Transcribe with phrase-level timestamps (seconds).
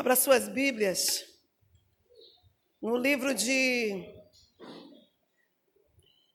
[0.00, 1.24] Abra suas Bíblias
[2.80, 4.02] no livro de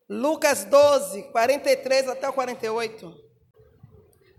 [0.07, 3.11] Lucas 12, 43 até o 48.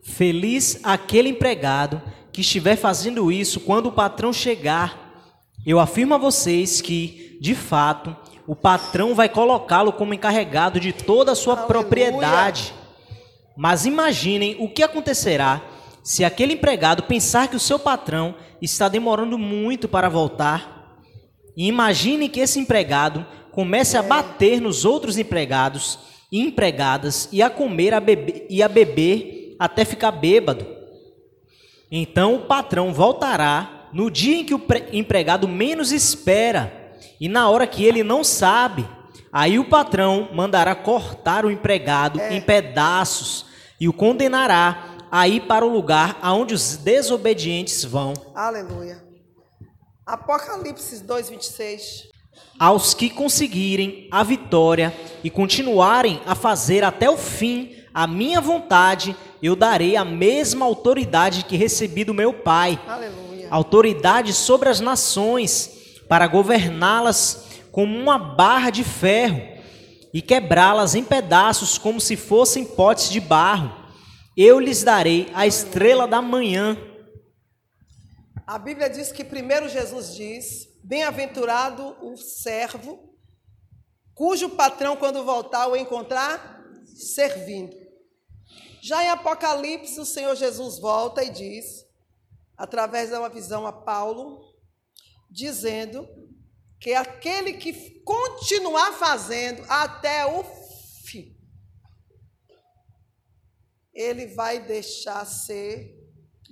[0.05, 2.01] Feliz aquele empregado
[2.33, 5.35] que estiver fazendo isso quando o patrão chegar.
[5.67, 8.17] Eu afirmo a vocês que, de fato,
[8.47, 11.67] o patrão vai colocá-lo como encarregado de toda a sua Aleluia.
[11.67, 12.73] propriedade.
[13.57, 15.76] Mas imaginem o que acontecerá
[16.07, 20.95] se aquele empregado pensar que o seu patrão está demorando muito para voltar.
[21.57, 25.99] E imaginem que esse empregado comece a bater nos outros empregados
[26.31, 30.65] e empregadas e a comer a beber, e a beber até ficar bêbado.
[31.91, 37.51] Então o patrão voltará no dia em que o pre- empregado menos espera e na
[37.51, 38.89] hora que ele não sabe.
[39.33, 43.45] Aí o patrão mandará cortar o empregado em pedaços
[43.81, 48.13] e o condenará a ir para o lugar aonde os desobedientes vão.
[48.35, 49.03] Aleluia.
[50.05, 52.09] Apocalipse 2, 26.
[52.59, 59.17] Aos que conseguirem a vitória e continuarem a fazer até o fim a minha vontade,
[59.43, 62.79] eu darei a mesma autoridade que recebi do meu Pai.
[62.87, 63.49] Aleluia.
[63.49, 69.41] autoridade sobre as nações, para governá-las como uma barra de ferro
[70.13, 73.86] e quebrá-las em pedaços como se fossem potes de barro.
[74.37, 76.77] Eu lhes darei a estrela da manhã.
[78.47, 83.17] A Bíblia diz que primeiro Jesus diz: Bem-aventurado o servo,
[84.13, 87.75] cujo patrão, quando voltar, o encontrar servindo.
[88.83, 91.87] Já em Apocalipse, o Senhor Jesus volta e diz,
[92.59, 94.55] através de uma visão a Paulo,
[95.31, 96.07] dizendo
[96.79, 100.45] que aquele que continuar fazendo até o
[101.05, 101.37] fim,
[103.97, 105.97] ele vai deixar ser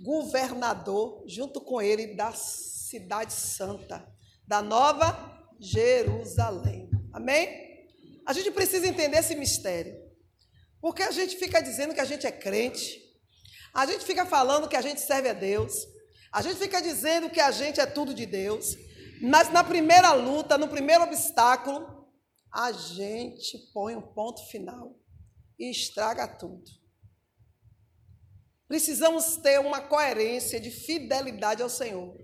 [0.02, 4.10] governador junto com ele da cidade santa,
[4.48, 6.90] da nova Jerusalém.
[7.12, 7.86] Amém?
[8.26, 10.02] A gente precisa entender esse mistério.
[10.80, 13.00] Porque a gente fica dizendo que a gente é crente,
[13.74, 15.74] a gente fica falando que a gente serve a Deus,
[16.32, 18.76] a gente fica dizendo que a gente é tudo de Deus,
[19.20, 22.06] mas na primeira luta, no primeiro obstáculo,
[22.52, 24.94] a gente põe um ponto final
[25.58, 26.83] e estraga tudo.
[28.66, 32.14] Precisamos ter uma coerência de fidelidade ao Senhor.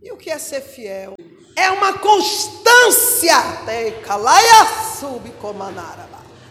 [0.00, 1.14] E o que é ser fiel?
[1.56, 3.34] É uma constância.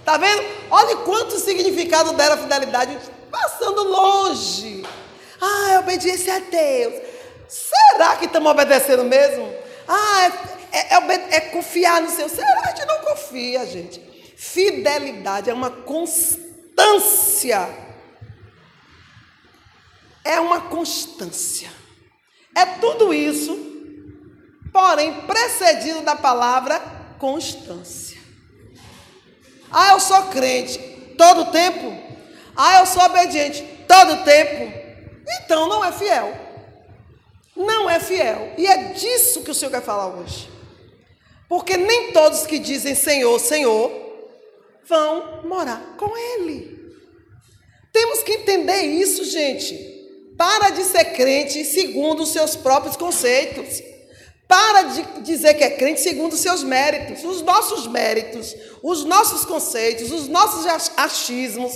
[0.04, 0.44] Tá vendo?
[0.70, 2.98] Olha quanto significado dela a fidelidade,
[3.32, 4.84] passando longe.
[5.40, 6.94] Ah, é obediência a Deus.
[7.48, 9.50] Será que estamos obedecendo mesmo?
[9.88, 10.26] Ah,
[10.74, 12.30] é, é- é é confiar no Senhor.
[12.30, 14.02] Será que a gente não confia, gente?
[14.36, 16.48] Fidelidade é uma constância
[20.28, 21.72] é uma constância.
[22.54, 23.58] É tudo isso,
[24.74, 26.80] porém precedido da palavra
[27.18, 28.18] constância.
[29.72, 30.80] Ah, eu sou crente
[31.18, 31.96] todo tempo.
[32.56, 34.74] Ah, eu sou obediente todo tempo.
[35.44, 36.38] Então não é fiel.
[37.56, 38.54] Não é fiel.
[38.58, 40.50] E é disso que o Senhor quer falar hoje.
[41.48, 43.92] Porque nem todos que dizem Senhor, Senhor,
[44.86, 46.78] vão morar com Ele.
[47.94, 49.97] Temos que entender isso, gente.
[50.38, 53.82] Para de ser crente segundo os seus próprios conceitos.
[54.48, 59.44] Para de dizer que é crente segundo os seus méritos, os nossos méritos, os nossos
[59.44, 61.74] conceitos, os nossos ach- achismos,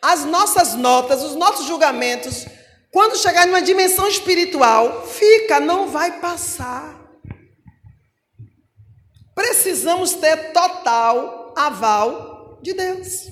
[0.00, 2.46] as nossas notas, os nossos julgamentos.
[2.92, 7.02] Quando chegar numa dimensão espiritual, fica, não vai passar.
[9.34, 13.26] Precisamos ter total aval de Deus.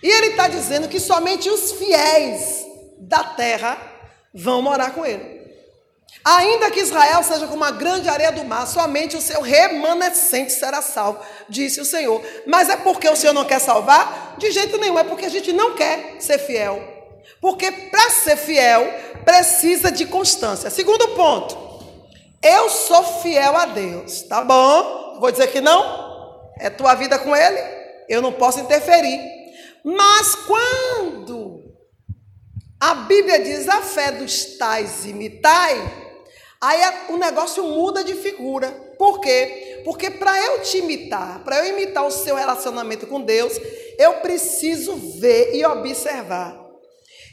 [0.00, 2.64] E ele está dizendo que somente os fiéis
[3.08, 3.78] da terra
[4.32, 5.44] vão morar com ele.
[6.24, 10.80] Ainda que Israel seja como a grande areia do mar, somente o seu remanescente será
[10.80, 12.22] salvo, disse o Senhor.
[12.46, 14.36] Mas é porque o Senhor não quer salvar?
[14.38, 16.82] De jeito nenhum, é porque a gente não quer ser fiel.
[17.40, 18.86] Porque para ser fiel,
[19.24, 20.70] precisa de constância.
[20.70, 21.58] Segundo ponto,
[22.42, 25.18] eu sou fiel a Deus, tá bom?
[25.20, 26.04] Vou dizer que não?
[26.58, 27.60] É tua vida com Ele,
[28.08, 29.20] eu não posso interferir.
[29.84, 31.63] Mas quando
[32.90, 35.74] a Bíblia diz a fé dos tais imitai,
[36.60, 38.70] aí a- o negócio muda de figura.
[38.98, 39.80] Por quê?
[39.86, 43.54] Porque para eu te imitar, para eu imitar o seu relacionamento com Deus,
[43.98, 46.60] eu preciso ver e observar.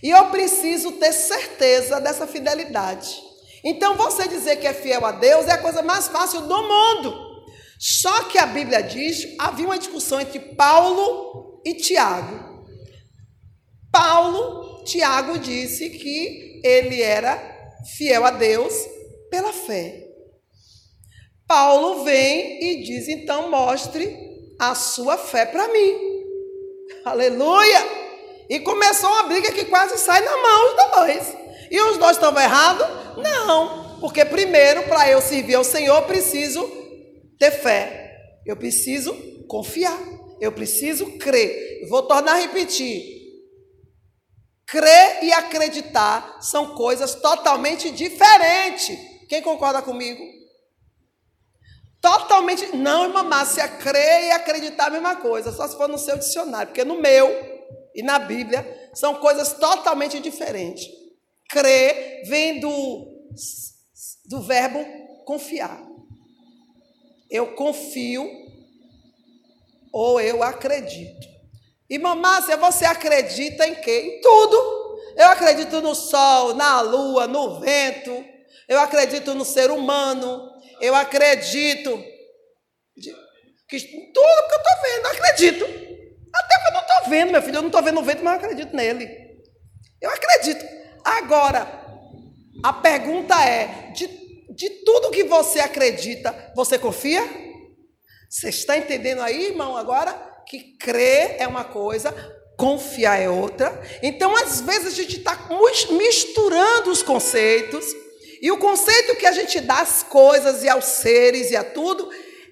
[0.01, 3.21] E eu preciso ter certeza dessa fidelidade.
[3.61, 7.13] Então, você dizer que é fiel a Deus é a coisa mais fácil do mundo.
[7.77, 12.63] Só que a Bíblia diz, havia uma discussão entre Paulo e Tiago.
[13.91, 17.37] Paulo, Tiago disse que ele era
[17.97, 18.73] fiel a Deus
[19.29, 20.07] pela fé.
[21.47, 24.17] Paulo vem e diz: então mostre
[24.59, 25.95] a sua fé para mim.
[27.03, 28.01] Aleluia!
[28.49, 31.37] E começou uma briga que quase sai na mão os dois.
[31.71, 32.85] E os dois estavam errados?
[33.17, 36.69] Não, porque primeiro, para eu servir ao Senhor, preciso
[37.39, 38.15] ter fé.
[38.45, 39.13] Eu preciso
[39.47, 39.97] confiar.
[40.39, 41.87] Eu preciso crer.
[41.87, 43.20] Vou tornar a repetir.
[44.71, 48.97] Crer e acreditar são coisas totalmente diferentes.
[49.27, 50.23] Quem concorda comigo?
[51.99, 52.73] Totalmente.
[52.77, 56.17] Não, irmã Márcia, crer e acreditar é a mesma coisa, só se for no seu
[56.17, 57.29] dicionário, porque no meu
[57.93, 60.85] e na Bíblia são coisas totalmente diferentes.
[61.49, 63.27] Crer vem do,
[64.29, 64.79] do verbo
[65.25, 65.85] confiar.
[67.29, 68.25] Eu confio
[69.91, 71.30] ou eu acredito.
[71.91, 74.17] Irmã Márcia, você acredita em quê?
[74.17, 74.99] Em tudo.
[75.17, 78.25] Eu acredito no sol, na lua, no vento.
[78.67, 80.51] Eu acredito no ser humano
[80.81, 82.03] eu acredito.
[83.69, 85.65] Que tudo que eu estou vendo, eu acredito.
[86.33, 88.33] Até que eu não estou vendo, meu filho, eu não estou vendo o vento, mas
[88.33, 89.07] eu acredito nele.
[90.01, 90.65] Eu acredito.
[91.05, 91.67] Agora,
[92.63, 94.07] a pergunta é: de,
[94.53, 97.21] de tudo que você acredita, você confia?
[98.29, 100.30] Você está entendendo aí, irmão, agora?
[100.47, 102.11] Que crer é uma coisa,
[102.57, 103.81] confiar é outra.
[104.01, 105.47] Então, às vezes, a gente está
[105.91, 107.85] misturando os conceitos
[108.41, 112.09] e o conceito que a gente dá às coisas e aos seres e a tudo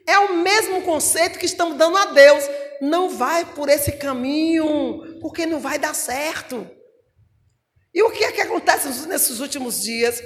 [0.07, 2.43] é o mesmo conceito que estamos dando a Deus.
[2.79, 6.69] Não vai por esse caminho, porque não vai dar certo.
[7.93, 10.21] E o que é que acontece nesses últimos dias?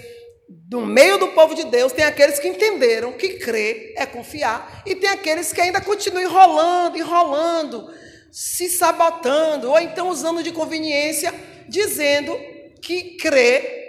[0.69, 4.95] No meio do povo de Deus, tem aqueles que entenderam que crer é confiar, e
[4.95, 7.93] tem aqueles que ainda continuam enrolando, enrolando,
[8.31, 11.33] se sabotando, ou então usando de conveniência,
[11.67, 12.37] dizendo
[12.81, 13.83] que crer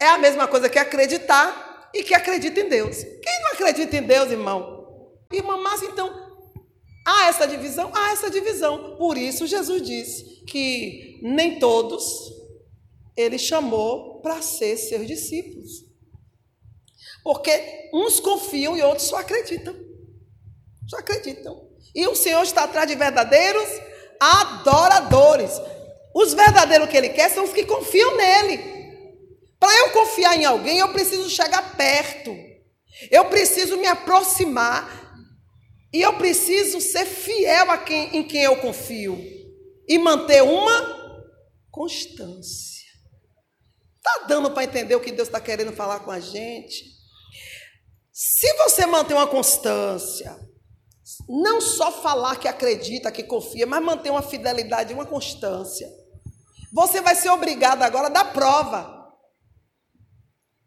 [0.00, 3.02] é a mesma coisa que acreditar e que acredita em Deus.
[3.02, 4.84] Quem não acredita em Deus, irmão?
[5.32, 6.12] Irmã Márcia, então,
[7.06, 7.90] há essa divisão?
[7.94, 8.96] Há essa divisão.
[8.96, 12.33] Por isso, Jesus disse que nem todos
[13.16, 15.84] ele chamou para ser seus discípulos.
[17.22, 19.74] Porque uns confiam e outros só acreditam.
[20.88, 21.68] Só acreditam.
[21.94, 23.68] E o Senhor está atrás de verdadeiros
[24.20, 25.52] adoradores.
[26.14, 28.58] Os verdadeiros que ele quer são os que confiam nele.
[29.58, 32.36] Para eu confiar em alguém, eu preciso chegar perto.
[33.10, 35.02] Eu preciso me aproximar.
[35.92, 39.16] E eu preciso ser fiel a quem, em quem eu confio.
[39.86, 41.22] E manter uma
[41.70, 42.73] constância.
[44.06, 46.84] Está dando para entender o que Deus está querendo falar com a gente?
[48.12, 50.38] Se você manter uma constância,
[51.26, 55.88] não só falar que acredita, que confia, mas manter uma fidelidade, uma constância,
[56.70, 59.10] você vai ser obrigado agora a dar prova.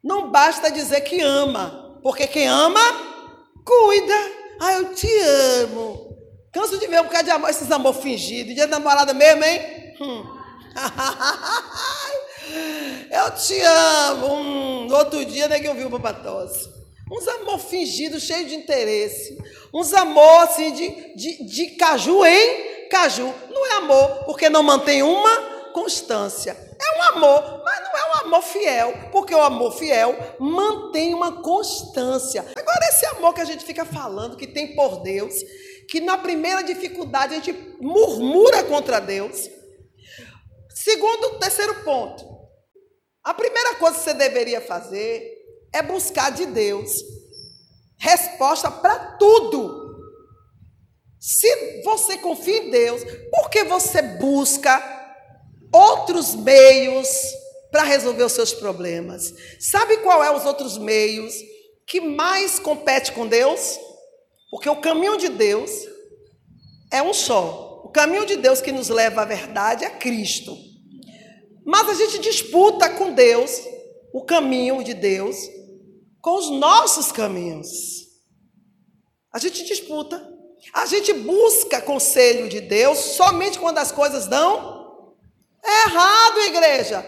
[0.03, 2.81] Não basta dizer que ama, porque quem ama,
[3.63, 4.15] cuida.
[4.59, 5.07] Ah, eu te
[5.61, 6.17] amo.
[6.51, 8.55] Canso de ver um bocado de amor, esses amor fingidos.
[8.55, 9.95] Dia da namorada mesmo, hein?
[10.01, 10.23] Hum.
[13.11, 14.93] eu te amo.
[14.93, 16.69] Outro dia, né, que eu vi o papatosse.
[17.11, 19.37] Uns amor fingidos, cheios de interesse.
[19.73, 23.33] Uns amor, assim, de, de, de caju em caju.
[23.49, 26.51] Não é amor, porque não mantém uma constância.
[26.79, 31.41] É um amor, mas não é um amor fiel, porque o amor fiel mantém uma
[31.41, 32.45] constância.
[32.55, 35.33] Agora, esse amor que a gente fica falando, que tem por Deus,
[35.87, 39.49] que na primeira dificuldade a gente murmura contra Deus.
[40.69, 42.36] Segundo, terceiro ponto.
[43.27, 45.21] A primeira coisa que você deveria fazer
[45.73, 46.89] é buscar de Deus
[47.99, 49.85] resposta para tudo.
[51.19, 54.81] Se você confia em Deus, por que você busca
[55.73, 57.09] outros meios
[57.69, 59.33] para resolver os seus problemas.
[59.59, 61.33] Sabe qual é os outros meios
[61.85, 63.77] que mais compete com Deus?
[64.49, 65.69] Porque o caminho de Deus
[66.89, 67.81] é um só.
[67.83, 70.66] O caminho de Deus que nos leva à verdade é Cristo.
[71.67, 73.51] Mas a gente disputa com Deus
[74.13, 75.35] o caminho de Deus
[76.21, 77.67] com os nossos caminhos.
[79.33, 80.25] A gente disputa.
[80.73, 85.13] A gente busca conselho de Deus somente quando as coisas dão
[85.61, 87.05] errado, igreja.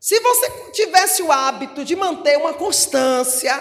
[0.00, 3.60] Se você tivesse o hábito de manter uma constância,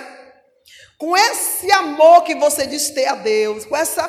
[1.00, 4.08] com esse amor que você diz ter a Deus, com essa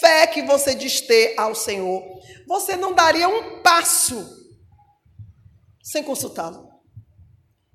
[0.00, 2.02] fé que você diz ter ao Senhor,
[2.48, 4.43] você não daria um passo
[5.84, 6.66] sem consultá-lo.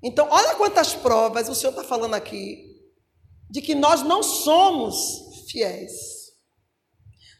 [0.02, 2.66] Então, olha quantas provas o Senhor está falando aqui
[3.48, 5.92] de que nós não somos fiéis.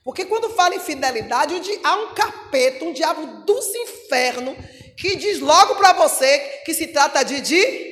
[0.05, 4.57] Porque quando fala em fidelidade, há um capeta, um diabo dos infernos,
[4.97, 7.91] que diz logo para você que se trata de, de.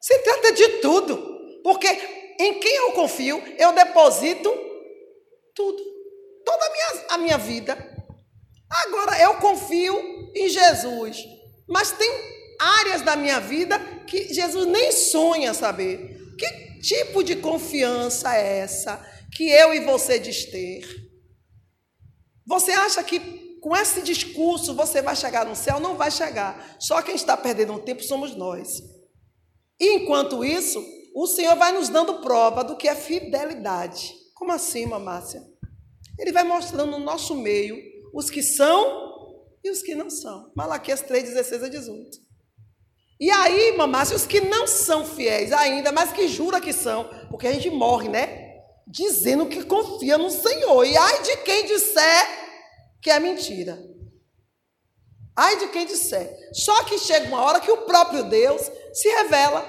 [0.00, 1.60] Se trata de tudo.
[1.62, 1.88] Porque
[2.38, 4.50] em quem eu confio, eu deposito
[5.54, 5.82] tudo.
[6.44, 7.91] Toda a minha, a minha vida.
[8.86, 11.18] Agora, eu confio em Jesus.
[11.68, 12.10] Mas tem
[12.58, 16.16] áreas da minha vida que Jesus nem sonha saber.
[16.38, 20.82] Que tipo de confiança é essa que eu e você diz ter?
[22.46, 23.20] Você acha que
[23.60, 25.78] com esse discurso você vai chegar no céu?
[25.78, 26.76] Não vai chegar.
[26.80, 28.82] Só quem está perdendo tempo somos nós.
[29.78, 34.14] E enquanto isso, o Senhor vai nos dando prova do que é fidelidade.
[34.34, 35.42] Como assim, Mamácia?
[36.18, 39.12] Ele vai mostrando no nosso meio os que são
[39.64, 40.50] e os que não são.
[40.54, 42.18] Malaquias 3, 16 a 18.
[43.20, 47.46] E aí, Mamácia, os que não são fiéis ainda, mas que jura que são, porque
[47.46, 48.50] a gente morre, né?
[48.86, 50.84] Dizendo que confia no Senhor.
[50.84, 52.42] E ai de quem disser
[53.00, 53.78] que é mentira.
[55.36, 56.36] Ai de quem disser.
[56.52, 58.60] Só que chega uma hora que o próprio Deus
[58.92, 59.64] se revela.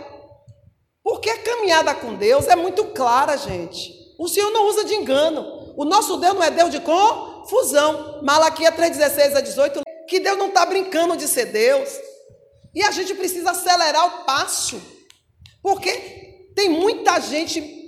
[1.03, 3.93] Porque a caminhada com Deus é muito clara, gente.
[4.17, 5.73] O Senhor não usa de engano.
[5.77, 6.79] O nosso Deus não é Deus de
[7.43, 8.21] confusão.
[8.23, 9.81] Malaquias 3,16 a 18.
[10.07, 11.89] Que Deus não está brincando de ser Deus.
[12.73, 14.81] E a gente precisa acelerar o passo.
[15.62, 17.81] Porque tem muita gente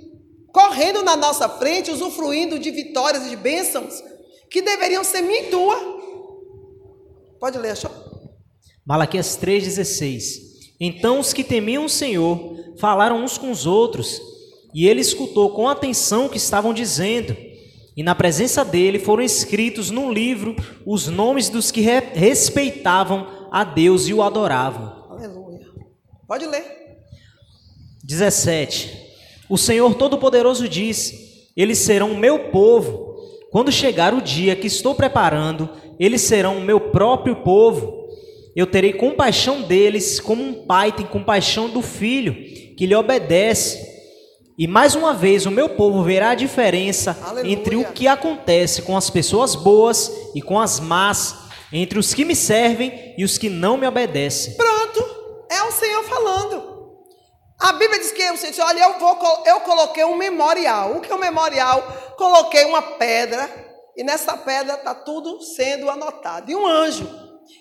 [0.52, 4.02] correndo na nossa frente, usufruindo de vitórias e de bênçãos
[4.50, 5.76] que deveriam ser minha e tua.
[7.38, 7.90] Pode ler, achou?
[8.86, 10.22] Malaquias 3,16
[10.80, 14.20] Então os que temiam o Senhor falaram uns com os outros,
[14.74, 17.36] e ele escutou com atenção o que estavam dizendo.
[17.96, 23.64] E na presença dele foram escritos no livro os nomes dos que re respeitavam a
[23.64, 25.06] Deus e o adoravam.
[25.10, 25.66] Aleluia.
[26.28, 26.64] Pode ler.
[28.04, 29.06] 17.
[29.48, 33.06] O Senhor Todo-Poderoso diz: Eles serão o meu povo
[33.56, 38.06] quando chegar o dia que estou preparando, eles serão o meu próprio povo.
[38.54, 42.34] Eu terei compaixão deles, como um pai tem compaixão do filho,
[42.76, 43.95] que lhe obedece.
[44.58, 47.52] E mais uma vez o meu povo verá a diferença Aleluia.
[47.52, 51.34] entre o que acontece com as pessoas boas e com as más,
[51.70, 54.54] entre os que me servem e os que não me obedecem.
[54.54, 55.04] Pronto,
[55.50, 56.76] é o Senhor falando.
[57.58, 60.96] A Bíblia diz que o Senhor disse, olha, eu, vou, eu coloquei um memorial.
[60.96, 62.14] O que é um memorial?
[62.16, 63.50] Coloquei uma pedra
[63.94, 66.50] e nessa pedra está tudo sendo anotado.
[66.50, 67.06] E um anjo.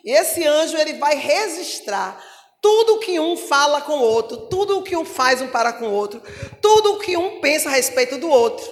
[0.04, 2.22] E esse anjo ele vai registrar
[2.66, 5.86] tudo que um fala com o outro, tudo o que um faz um para com
[5.86, 6.20] o outro,
[6.60, 8.66] tudo o que um pensa a respeito do outro.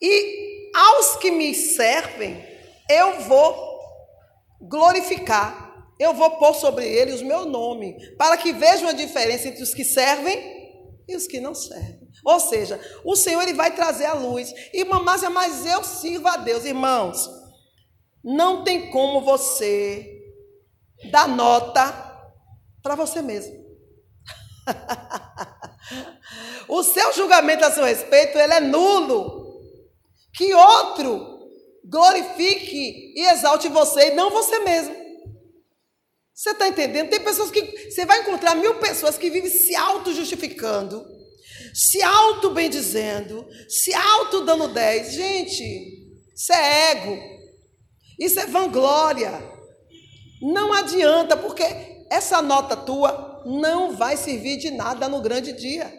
[0.00, 2.40] E aos que me servem,
[2.88, 3.80] eu vou
[4.60, 5.66] glorificar
[5.98, 9.74] eu vou pôr sobre eles o meu nome, para que vejam a diferença entre os
[9.74, 10.38] que servem
[11.08, 12.08] e os que não servem.
[12.24, 14.54] Ou seja, o Senhor ele vai trazer a luz.
[14.72, 17.28] E mamásia, mas eu sirvo a Deus, irmãos.
[18.22, 20.08] Não tem como você
[21.10, 22.07] dar nota
[22.82, 23.66] para você mesmo.
[26.68, 29.38] o seu julgamento a seu respeito, ele é nulo.
[30.34, 31.38] Que outro
[31.84, 34.96] glorifique e exalte você e não você mesmo.
[36.34, 37.10] Você está entendendo?
[37.10, 37.90] Tem pessoas que.
[37.90, 41.04] Você vai encontrar mil pessoas que vivem se auto-justificando,
[41.74, 45.12] se auto-bendizendo, se auto-dando 10.
[45.12, 47.18] Gente, isso é ego.
[48.18, 49.32] Isso é vanglória.
[50.40, 51.64] Não adianta, porque
[52.10, 55.92] essa nota tua não vai servir de nada no grande dia.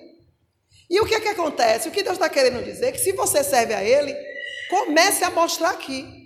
[0.89, 1.87] E o que é que acontece?
[1.87, 4.15] O que Deus está querendo dizer é que se você serve a Ele,
[4.69, 6.17] comece a mostrar aqui.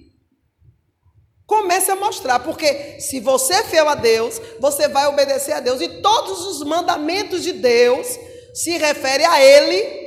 [1.46, 5.82] Comece a mostrar, porque se você é fiel a Deus, você vai obedecer a Deus.
[5.82, 8.08] E todos os mandamentos de Deus
[8.54, 10.04] se referem a Ele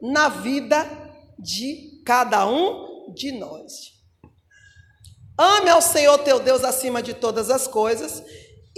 [0.00, 0.88] na vida
[1.38, 3.98] de cada um de nós.
[5.36, 8.22] Ame ao Senhor teu Deus acima de todas as coisas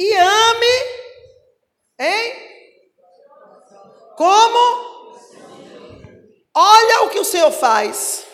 [0.00, 0.76] e ame,
[2.00, 2.35] hein?
[4.16, 5.11] Como?
[6.54, 8.26] Olha o que o Senhor faz.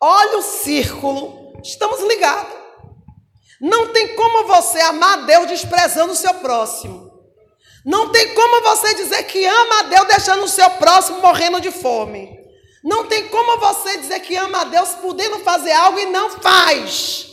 [0.00, 2.52] Olha o círculo Estamos ligados.
[3.60, 7.12] Não tem como você amar Deus desprezando o seu próximo.
[7.86, 11.70] Não tem como você dizer que ama a Deus deixando o seu próximo morrendo de
[11.70, 12.36] fome.
[12.82, 17.31] Não tem como você dizer que ama a Deus podendo fazer algo e não faz.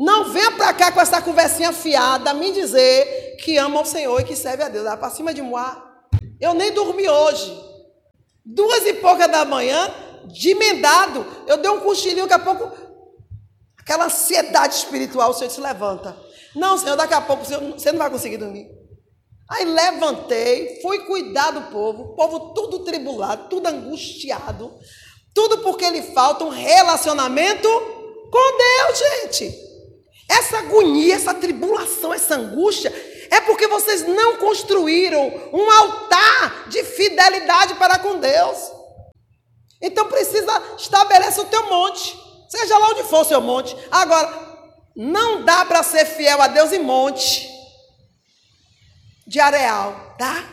[0.00, 4.24] Não venha para cá com essa conversinha fiada me dizer que ama o Senhor e
[4.24, 4.86] que serve a Deus.
[4.86, 6.00] Lá para cima de Moá.
[6.40, 7.54] Eu nem dormi hoje.
[8.42, 9.92] Duas e pouca da manhã,
[10.24, 11.26] de emendado.
[11.46, 12.74] Eu dei um cochilinho, daqui a pouco
[13.78, 16.16] Aquela ansiedade espiritual, o Senhor se levanta.
[16.54, 18.70] Não, Senhor, daqui a pouco você não vai conseguir dormir.
[19.50, 24.72] Aí levantei, fui cuidar do povo, o povo tudo tribulado, tudo angustiado,
[25.34, 27.68] tudo porque lhe falta um relacionamento
[28.30, 29.69] com Deus, gente.
[30.30, 32.92] Essa agonia, essa tribulação, essa angústia
[33.32, 38.58] É porque vocês não construíram um altar de fidelidade para com Deus.
[39.80, 42.18] Então precisa estabelecer o teu monte.
[42.48, 43.76] Seja lá onde for o seu monte.
[43.90, 44.28] Agora,
[44.96, 47.48] não dá para ser fiel a Deus em monte
[49.26, 50.44] de areal, dá?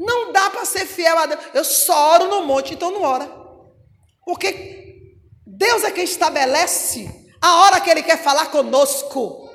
[0.00, 1.40] Não dá para ser fiel a Deus.
[1.52, 3.30] Eu só oro no monte, então não ora.
[4.24, 5.12] Porque
[5.46, 9.48] Deus é quem estabelece a hora que Ele quer falar conosco.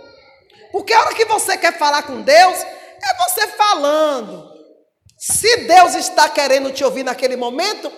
[0.72, 2.58] Porque a hora que você quer falar com Deus,
[3.04, 4.52] é você falando.
[5.18, 7.92] Se Deus está querendo te ouvir naquele momento,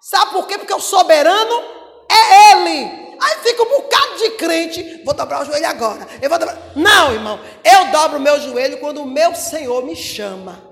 [0.00, 0.58] sabe por quê?
[0.58, 1.62] Porque o soberano
[2.10, 3.06] é Ele.
[3.20, 6.06] Aí fica um bocado de crente, vou dobrar o joelho agora.
[6.20, 6.56] Eu vou dobrar.
[6.74, 10.62] Não, irmão, eu dobro o meu joelho quando o meu Senhor me chama.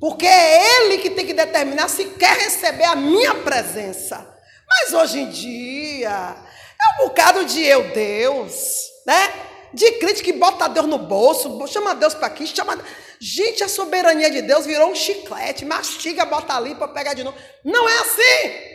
[0.00, 4.26] Porque é Ele que tem que determinar se quer receber a minha presença.
[4.68, 6.36] Mas hoje em dia,
[6.82, 9.32] é um bocado de eu, Deus, né?
[9.72, 12.78] De crente que bota Deus no bolso, chama Deus para aqui, chama.
[13.20, 17.36] Gente, a soberania de Deus virou um chiclete, mastiga, bota ali para pegar de novo.
[17.64, 18.70] Não é assim.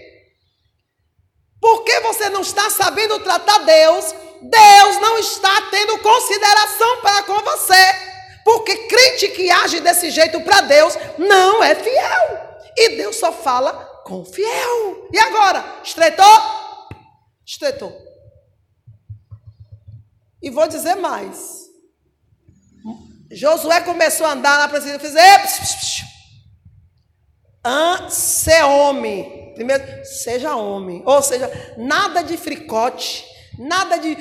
[1.60, 7.96] Porque você não está sabendo tratar Deus, Deus não está tendo consideração para com você.
[8.44, 12.60] Porque crente que age desse jeito para Deus não é fiel.
[12.78, 13.74] E Deus só fala
[14.06, 15.08] com fiel.
[15.12, 15.66] E agora?
[15.84, 16.65] Estreitou?
[17.46, 17.96] Estreitou.
[20.42, 21.66] E vou dizer mais.
[23.32, 25.14] Josué começou a andar na presença fez:
[28.10, 31.02] ser homem Primeiro, seja homem.
[31.06, 33.26] Ou seja, nada de fricote,
[33.58, 34.14] nada de.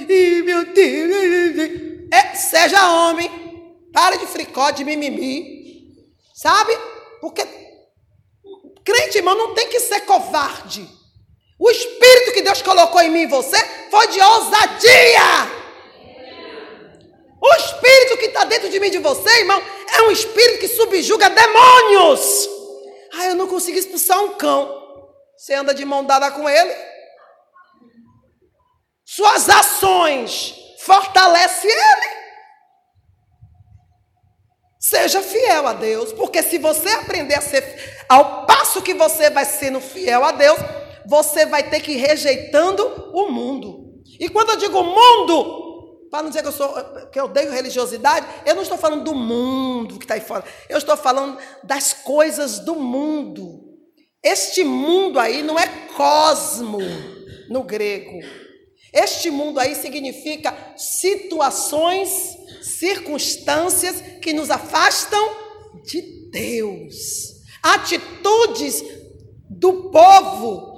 [0.45, 2.09] meu Deus.
[2.13, 3.29] É, seja homem.
[3.93, 6.07] Pare de fricote, de mimimi.
[6.33, 6.73] Sabe?
[7.21, 7.45] Porque
[8.85, 10.89] crente, irmão, não tem que ser covarde.
[11.59, 13.57] O espírito que Deus colocou em mim e você
[13.91, 15.65] foi de ousadia.
[17.41, 20.69] O espírito que está dentro de mim e de você, irmão, é um espírito que
[20.69, 22.49] subjuga demônios.
[23.15, 24.83] Ah, eu não consigo expulsar um cão.
[25.37, 26.75] Você anda de mão dada com ele.
[29.05, 32.25] Suas ações fortalecem ele.
[34.81, 39.45] Seja fiel a Deus, porque se você aprender a ser ao passo que você vai
[39.45, 40.59] sendo fiel a Deus,
[41.07, 44.03] você vai ter que ir rejeitando o mundo.
[44.19, 46.73] E quando eu digo mundo, para não dizer que eu sou
[47.11, 50.45] que eu odeio religiosidade, eu não estou falando do mundo que está aí fora.
[50.69, 53.65] Eu estou falando das coisas do mundo.
[54.23, 56.79] Este mundo aí não é cosmo
[57.51, 58.21] no grego.
[58.93, 62.09] Este mundo aí significa situações,
[62.63, 65.29] circunstâncias que nos afastam
[65.85, 67.43] de Deus.
[67.61, 68.85] Atitudes
[69.51, 70.74] do povo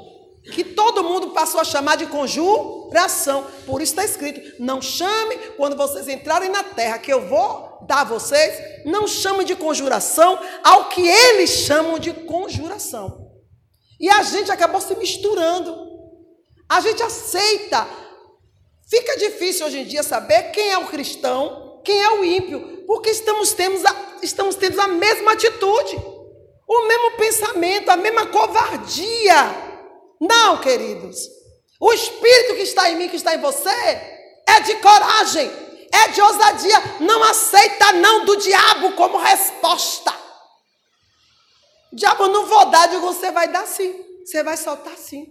[0.53, 3.47] que todo mundo passou a chamar de conjuração.
[3.67, 8.01] Por isso está escrito: não chame quando vocês entrarem na terra que eu vou dar
[8.01, 13.27] a vocês, não chame de conjuração ao que eles chamam de conjuração.
[13.99, 15.87] E a gente acabou se misturando.
[16.69, 17.87] A gente aceita.
[18.89, 23.11] Fica difícil hoje em dia saber quem é o cristão, quem é o ímpio, porque
[23.11, 25.97] estamos tendo a, estamos tendo a mesma atitude,
[26.69, 29.66] o mesmo pensamento, a mesma covardia.
[30.21, 31.19] Não, queridos.
[31.81, 35.51] O espírito que está em mim, que está em você, é de coragem,
[35.93, 36.83] é de ousadia.
[37.01, 40.15] Não aceita não do diabo como resposta.
[41.93, 43.95] Diabo, não vou dar, digo, você vai dar sim.
[44.25, 45.27] Você vai soltar sim.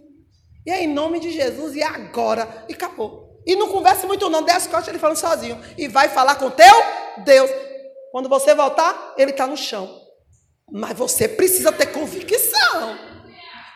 [0.65, 2.65] E é em nome de Jesus, e agora.
[2.67, 3.25] E acabou.
[3.45, 5.61] E não converse muito não, dê as costas ele falando sozinho.
[5.77, 6.75] E vai falar com teu
[7.23, 7.49] Deus.
[8.11, 10.01] Quando você voltar, ele está no chão.
[10.71, 13.14] Mas você precisa ter convicção.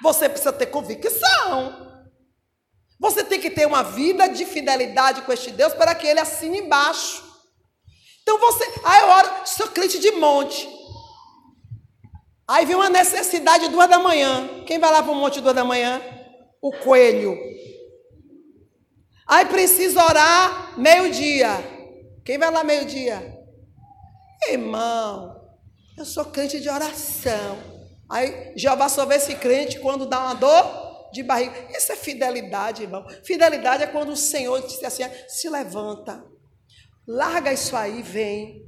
[0.01, 1.89] Você precisa ter convicção.
[2.99, 6.59] Você tem que ter uma vida de fidelidade com este Deus para que ele assine
[6.59, 7.23] embaixo.
[8.21, 10.67] Então você, ah, eu oro, sou crente de monte.
[12.47, 14.63] Aí vem uma necessidade duas da manhã.
[14.65, 16.01] Quem vai lá para o monte duas da manhã?
[16.61, 17.37] O coelho.
[19.25, 21.49] Aí precisa orar meio-dia.
[22.25, 23.39] Quem vai lá meio-dia?
[24.49, 25.39] Irmão,
[25.97, 27.78] eu sou crente de oração.
[28.09, 31.53] Aí Jeová só vê esse crente quando dá uma dor de barriga.
[31.75, 33.05] Isso é fidelidade, irmão.
[33.23, 36.23] Fidelidade é quando o Senhor diz assim: se levanta,
[37.07, 38.67] larga isso aí, vem.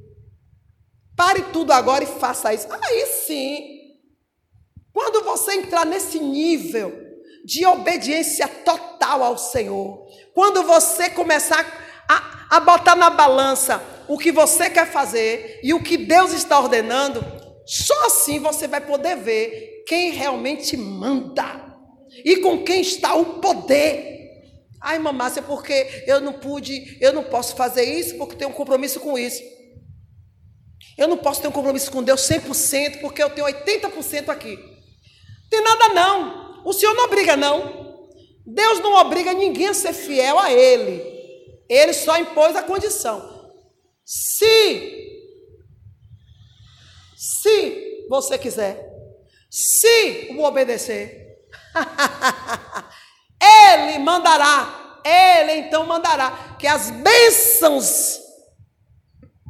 [1.16, 2.68] Pare tudo agora e faça isso.
[2.70, 3.80] Aí sim.
[4.92, 6.92] Quando você entrar nesse nível
[7.44, 11.64] de obediência total ao Senhor, quando você começar
[12.08, 16.60] a, a botar na balança o que você quer fazer e o que Deus está
[16.60, 21.72] ordenando, só assim você vai poder ver quem realmente manda
[22.24, 24.12] e com quem está o poder.
[24.80, 28.98] Ai, mamácia, porque eu não pude, eu não posso fazer isso porque tenho um compromisso
[29.00, 29.42] com isso.
[30.98, 34.58] Eu não posso ter um compromisso com Deus 100% porque eu tenho 80% aqui.
[35.48, 36.62] Tem nada não.
[36.64, 38.08] O Senhor não obriga não.
[38.44, 41.02] Deus não obriga ninguém a ser fiel a Ele.
[41.68, 43.50] Ele só impôs a condição.
[44.04, 45.01] Se,
[47.42, 48.88] se você quiser,
[49.50, 51.22] se o obedecer,
[53.42, 58.20] Ele mandará, Ele então mandará que as bênçãos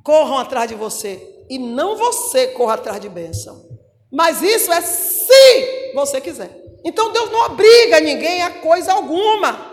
[0.02, 3.62] corram atrás de você e não você corra atrás de bênção.
[4.10, 6.50] Mas isso é se você quiser.
[6.84, 9.70] Então Deus não obriga ninguém a coisa alguma.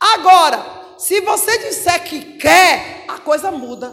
[0.00, 3.92] Agora, se você disser que quer, a coisa muda.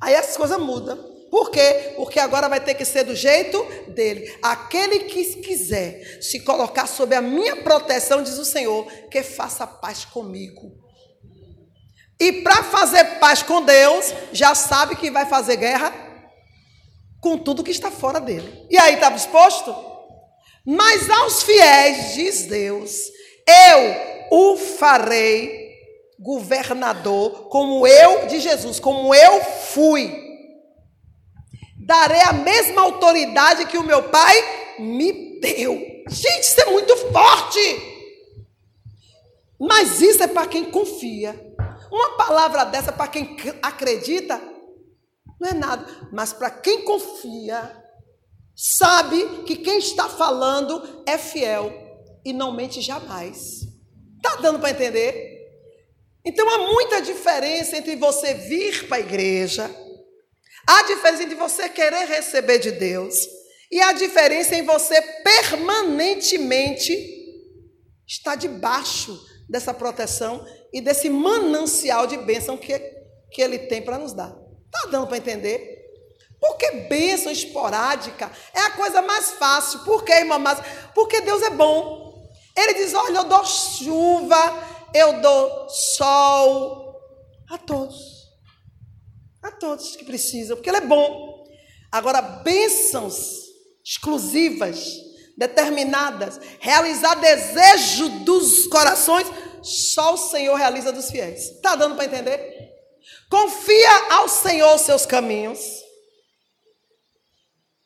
[0.00, 1.15] Aí as coisas mudam.
[1.30, 1.92] Por quê?
[1.96, 4.32] Porque agora vai ter que ser do jeito dele.
[4.42, 10.04] Aquele que quiser se colocar sob a minha proteção, diz o Senhor, que faça paz
[10.04, 10.72] comigo.
[12.18, 15.92] E para fazer paz com Deus, já sabe que vai fazer guerra
[17.20, 18.66] com tudo que está fora dele.
[18.70, 19.74] E aí, está disposto?
[20.64, 23.00] Mas aos fiéis, diz Deus,
[23.46, 25.66] eu o farei
[26.18, 30.25] governador, como eu, de Jesus, como eu fui
[31.86, 34.34] darei a mesma autoridade que o meu pai
[34.80, 35.74] me deu.
[36.08, 37.94] Gente, isso é muito forte.
[39.58, 41.54] Mas isso é para quem confia.
[41.90, 44.42] Uma palavra dessa para quem acredita
[45.40, 47.84] não é nada, mas para quem confia,
[48.54, 51.72] sabe que quem está falando é fiel
[52.24, 53.60] e não mente jamais.
[54.20, 55.36] Tá dando para entender?
[56.24, 59.70] Então há muita diferença entre você vir para a igreja
[60.66, 63.14] Há diferença entre você querer receber de Deus
[63.70, 66.92] e a diferença em você permanentemente
[68.06, 69.16] estar debaixo
[69.48, 72.76] dessa proteção e desse manancial de bênção que,
[73.30, 74.36] que Ele tem para nos dar.
[74.66, 75.76] Está dando para entender?
[76.40, 79.80] Porque bênção esporádica é a coisa mais fácil.
[79.80, 80.38] Por quê, irmã?
[80.38, 80.58] Mas
[80.94, 82.28] porque Deus é bom.
[82.56, 84.36] Ele diz: olha, eu dou chuva,
[84.92, 87.00] eu dou sol
[87.48, 88.15] a todos
[89.46, 91.46] a todos que precisam, porque Ele é bom.
[91.90, 93.46] Agora, bênçãos
[93.84, 94.96] exclusivas,
[95.36, 99.26] determinadas, realizar desejo dos corações,
[99.62, 101.52] só o Senhor realiza dos fiéis.
[101.52, 102.72] Está dando para entender?
[103.30, 105.58] Confia ao Senhor os seus caminhos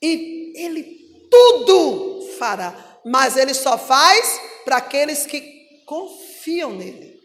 [0.00, 0.82] e Ele
[1.30, 5.40] tudo fará, mas Ele só faz para aqueles que
[5.84, 7.20] confiam nele.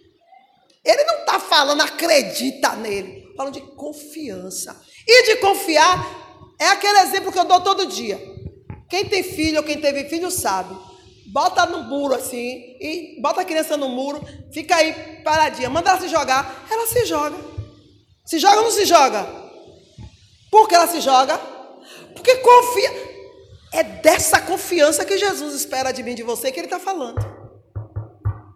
[0.83, 4.79] Ele não está falando acredita nele falam de confiança.
[5.07, 6.25] E de confiar
[6.59, 8.19] é aquele exemplo que eu dou todo dia.
[8.89, 10.75] Quem tem filho ou quem teve filho sabe.
[11.27, 14.21] Bota no muro assim, e bota a criança no muro,
[14.53, 17.35] fica aí paradinha, manda ela se jogar, ela se joga.
[18.25, 19.27] Se joga ou não se joga?
[20.49, 21.37] Por que ela se joga?
[22.13, 23.15] Porque confia.
[23.73, 27.19] É dessa confiança que Jesus espera de mim, de você, que ele está falando.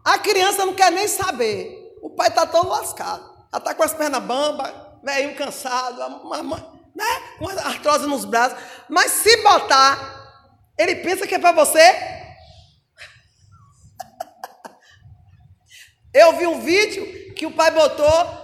[0.06, 1.78] A criança não quer nem saber.
[2.02, 3.29] O pai está todo lascado.
[3.52, 4.72] Ela está com as pernas bambas,
[5.04, 6.58] velho cansado, uma,
[6.96, 7.06] né?
[7.40, 8.58] com artrose nos braços.
[8.88, 9.98] Mas se botar,
[10.78, 11.80] ele pensa que é para você.
[16.14, 18.40] Eu vi um vídeo que o pai botou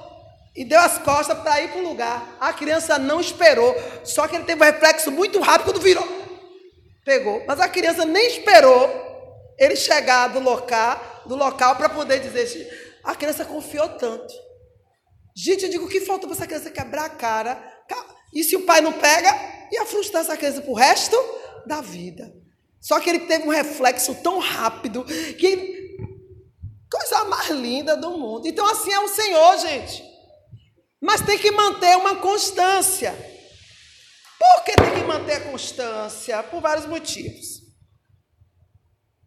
[0.55, 2.37] e deu as costas para ir para um lugar.
[2.39, 6.07] A criança não esperou, só que ele teve um reflexo muito rápido quando virou.
[7.03, 7.43] Pegou.
[7.45, 8.89] Mas a criança nem esperou
[9.59, 12.97] ele chegar do local, do local para poder dizer.
[13.03, 14.44] A criança confiou tanto.
[15.35, 17.75] Gente, eu digo, o que falta para essa criança quebrar a cara?
[18.33, 19.29] E se o pai não pega,
[19.71, 21.17] ia frustrar essa criança para o resto
[21.65, 22.33] da vida.
[22.81, 25.83] Só que ele teve um reflexo tão rápido que.
[26.89, 28.47] Coisa mais linda do mundo.
[28.47, 30.03] Então, assim é o Senhor, gente.
[31.01, 33.13] Mas tem que manter uma constância.
[34.39, 36.41] Por que tem que manter a constância?
[36.43, 37.63] Por vários motivos.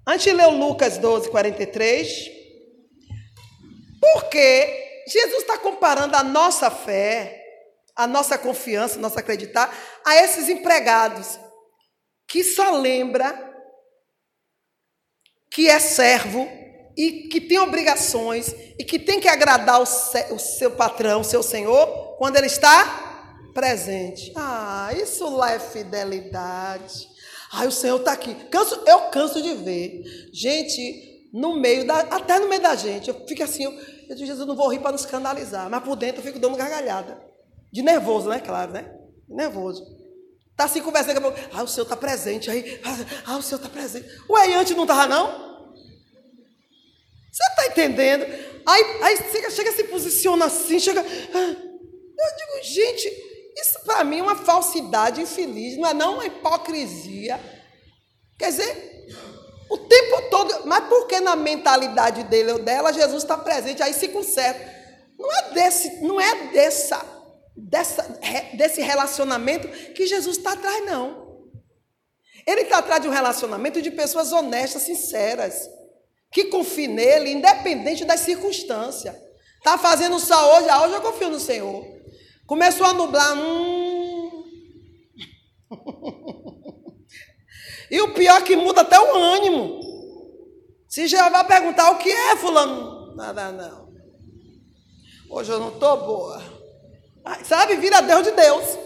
[0.07, 2.31] Antes de ler Lucas 12, 43.
[4.01, 7.43] Porque Jesus está comparando a nossa fé,
[7.97, 11.39] a nossa confiança, nosso acreditar, a esses empregados
[12.27, 13.49] que só lembra
[15.51, 16.49] que é servo
[16.97, 22.17] e que tem obrigações e que tem que agradar o, seu patrão, o seu senhor,
[22.19, 24.33] quando ele está presente.
[24.37, 27.09] Ah, isso lá é fidelidade.
[27.51, 28.35] Ah, o Senhor está aqui.
[28.51, 33.09] Canso, eu canso de ver gente no meio da, até no meio da gente.
[33.09, 33.73] Eu fico assim, eu,
[34.09, 36.57] eu digo, Jesus, não vou rir para não escandalizar, mas por dentro eu fico dando
[36.57, 37.21] gargalhada.
[37.71, 38.41] De nervoso, né?
[38.41, 38.91] Claro, né?
[39.29, 39.85] Nervoso.
[40.57, 42.81] Tá assim conversando, daqui a ah, o Senhor está presente aí.
[43.27, 44.09] Ah, o Senhor está presente.
[44.29, 45.49] Ué, e antes não estava, não?
[47.31, 48.25] Você está entendendo?
[48.67, 51.01] Aí, aí chega, chega, se posiciona assim, chega.
[51.01, 53.09] Ah, eu digo, gente,
[53.57, 57.39] isso para mim é uma falsidade infeliz, não é não uma hipocrisia.
[58.39, 59.07] Quer dizer,
[59.69, 64.09] o tempo todo, mas porque na mentalidade dele ou dela, Jesus está presente, aí se
[64.09, 64.77] conserta.
[65.19, 67.05] Não é desse, não é dessa,
[67.57, 68.03] dessa,
[68.55, 71.29] desse relacionamento que Jesus está atrás, não.
[72.47, 75.69] Ele está atrás de um relacionamento de pessoas honestas, sinceras,
[76.33, 79.15] que confiem nele, independente das circunstâncias.
[79.59, 81.85] Está fazendo só hoje, ah, hoje eu confio no Senhor.
[82.47, 84.45] Começou a nublar, hum.
[87.91, 89.81] e o pior é que muda até o ânimo.
[90.89, 93.89] Se Jeová perguntar o que é, fulano, nada não.
[95.31, 96.43] Hoje eu não estou boa.
[97.45, 98.79] Sabe, vira Deus de Deus.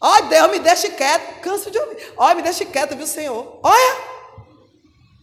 [0.00, 1.40] Ó, oh, Deus, me deixe quieto.
[1.40, 2.12] Canso de ouvir.
[2.16, 3.60] Ó, oh, me deixe quieto, viu, Senhor?
[3.62, 4.12] Olha.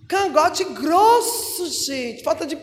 [0.08, 2.24] Cangote grosso, gente.
[2.24, 2.58] Falta de.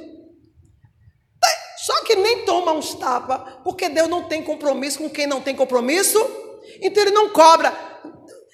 [1.79, 5.55] Só que nem toma uns tapas, porque Deus não tem compromisso com quem não tem
[5.55, 6.19] compromisso.
[6.81, 7.73] Então ele não cobra.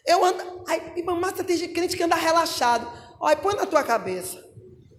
[0.07, 0.65] Eu ando.
[0.67, 2.91] Ai, irmã Márcia, tem crente que anda relaxado.
[3.21, 4.43] Olha, põe na tua cabeça.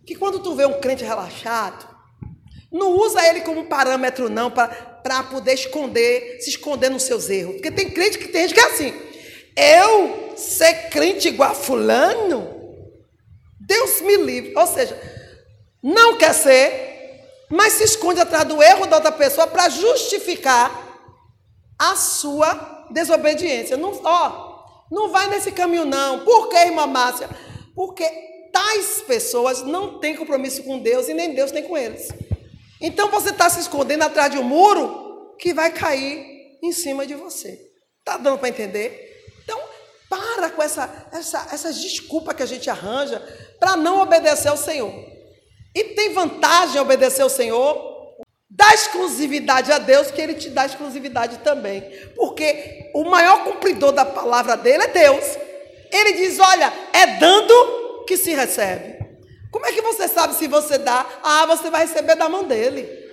[0.06, 1.88] Que quando tu vê um crente relaxado,
[2.72, 7.56] não usa ele como parâmetro, não, para poder esconder, se esconder nos seus erros.
[7.56, 8.94] Porque tem crente que tem gente que é assim.
[9.56, 12.50] Eu ser crente igual a fulano,
[13.60, 14.54] Deus me livre.
[14.58, 15.00] Ou seja,
[15.82, 21.00] não quer ser, mas se esconde atrás do erro da outra pessoa para justificar
[21.78, 23.78] a sua desobediência.
[23.78, 24.53] Não, ó,
[24.93, 26.23] não vai nesse caminho, não.
[26.23, 27.27] Por que, irmã Márcia?
[27.75, 28.08] Porque
[28.51, 32.10] tais pessoas não têm compromisso com Deus e nem Deus tem com eles.
[32.79, 37.15] Então você está se escondendo atrás de um muro que vai cair em cima de
[37.15, 37.60] você.
[37.97, 39.34] Está dando para entender?
[39.43, 39.60] Então,
[40.08, 43.19] para com essa, essa, essas desculpas que a gente arranja
[43.60, 44.93] para não obedecer ao Senhor.
[45.73, 47.92] E tem vantagem obedecer ao Senhor,
[48.56, 51.82] dá exclusividade a Deus, que Ele te dá exclusividade também.
[52.16, 55.38] Porque o maior cumpridor da palavra dele é Deus.
[55.92, 59.04] Ele diz: olha, é dando que se recebe.
[59.52, 61.06] Como é que você sabe se você dá?
[61.22, 63.04] Ah, você vai receber da mão dele.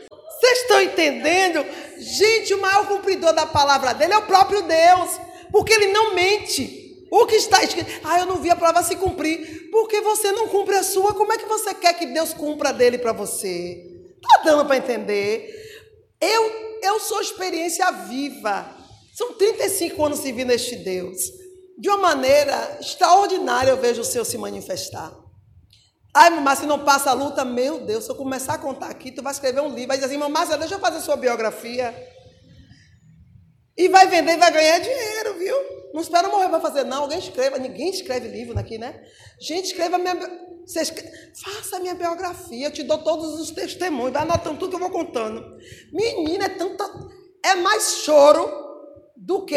[0.40, 1.64] Vocês estão entendendo?
[1.98, 5.20] Gente, o maior cumpridor da palavra dele é o próprio Deus,
[5.52, 6.78] porque ele não mente.
[7.10, 10.48] O que está escrito, ah, eu não vi a palavra se cumprir, porque você não
[10.48, 13.89] cumpre a sua, como é que você quer que Deus cumpra dele para você?
[14.22, 15.50] Está dando para entender?
[16.20, 18.76] Eu, eu sou experiência viva.
[19.14, 21.18] São 35 anos servindo este Deus.
[21.78, 25.12] De uma maneira extraordinária eu vejo o Senhor se manifestar.
[26.14, 29.12] Ai, mamãe, se não passa a luta, meu Deus, se eu começar a contar aqui,
[29.12, 31.94] tu vai escrever um livro, vai dizer assim, mamãe, deixa eu fazer sua biografia.
[33.76, 35.56] E vai vender e vai ganhar dinheiro, viu?
[35.94, 37.02] Não espera morrer para fazer, não.
[37.02, 39.00] Alguém escreva, ninguém escreve livro aqui, né?
[39.40, 40.14] Gente, escreva minha.
[40.70, 40.84] Você
[41.42, 44.88] faça a minha biografia, eu te dou todos os testemunhos, vai anotando tudo que eu
[44.88, 45.44] vou contando.
[45.92, 46.88] Menina, é tanta.
[47.44, 48.48] É mais choro
[49.16, 49.56] do que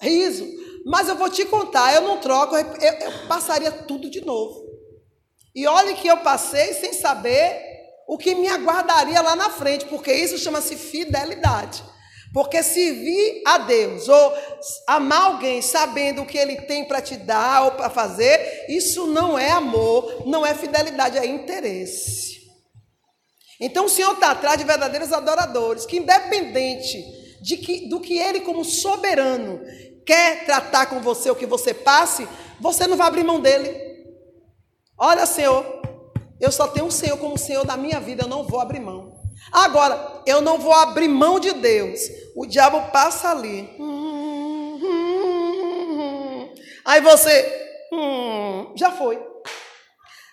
[0.00, 0.46] riso.
[0.86, 4.64] Mas eu vou te contar, eu não troco, eu, eu passaria tudo de novo.
[5.52, 7.60] E olhe que eu passei sem saber
[8.06, 11.82] o que me aguardaria lá na frente, porque isso chama-se fidelidade.
[12.32, 14.32] Porque servir a Deus ou
[14.86, 19.38] amar alguém sabendo o que ele tem para te dar ou para fazer, isso não
[19.38, 22.40] é amor, não é fidelidade, é interesse.
[23.60, 27.04] Então o Senhor está atrás de verdadeiros adoradores, que independente
[27.42, 29.60] de que, do que Ele, como soberano,
[30.06, 32.26] quer tratar com você, o que você passe,
[32.58, 33.92] você não vai abrir mão dele.
[34.98, 35.82] Olha, Senhor,
[36.40, 39.20] eu só tenho um Senhor como Senhor da minha vida, eu não vou abrir mão.
[39.50, 42.00] Agora, eu não vou abrir mão de Deus.
[42.34, 43.68] O diabo passa ali.
[46.84, 49.16] Aí você, hum, já foi.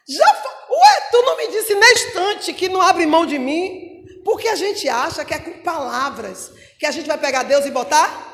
[0.08, 0.78] Já foi.
[0.78, 4.04] Ué, tu não me disse na instante que não abre mão de mim?
[4.24, 7.72] Porque a gente acha que é com palavras que a gente vai pegar Deus e
[7.72, 8.28] botar?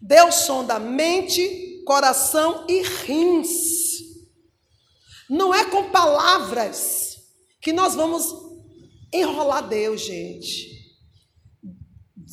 [0.00, 4.00] Deus sonda mente, coração e rins.
[5.28, 7.18] Não é com palavras
[7.60, 8.34] que nós vamos
[9.12, 10.79] enrolar Deus, gente.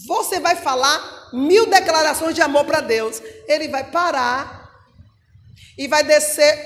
[0.08, 3.22] Você vai falar mil declarações de amor para Deus.
[3.48, 4.72] Ele vai parar
[5.78, 6.58] e vai descer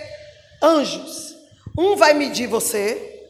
[0.62, 1.36] anjos.
[1.78, 3.26] Um vai medir você,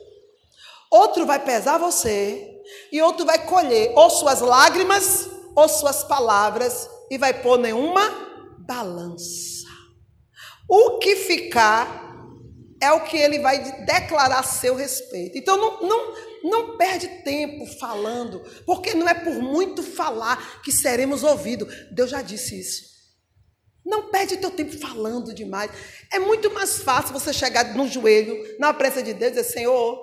[0.89, 2.51] outro vai pesar você,
[2.91, 8.01] e outro vai colher ou suas lágrimas ou suas palavras e vai pôr nenhuma
[8.59, 9.67] balança.
[10.67, 12.10] O que ficar
[12.81, 15.37] é o que ele vai declarar a seu respeito.
[15.37, 21.23] Então não, não, não perde tempo falando, porque não é por muito falar que seremos
[21.23, 21.71] ouvidos.
[21.91, 22.91] Deus já disse isso.
[23.85, 25.71] Não perde teu tempo falando demais.
[26.11, 29.99] É muito mais fácil você chegar no joelho, na presença de Deus e dizer, Senhor,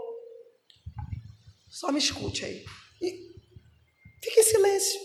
[1.68, 2.64] só me escute aí.
[3.02, 3.34] E
[4.22, 5.00] fique em silêncio.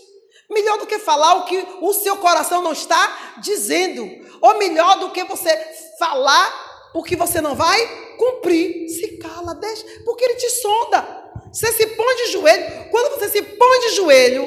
[0.50, 4.08] Melhor do que falar o que o seu coração não está dizendo.
[4.40, 5.56] Ou melhor do que você
[5.98, 6.63] falar
[6.94, 8.88] o que você não vai cumprir.
[8.88, 11.24] Se cala, deixa, porque ele te sonda.
[11.52, 12.90] Você se põe de joelho.
[12.90, 14.46] Quando você se põe de joelho,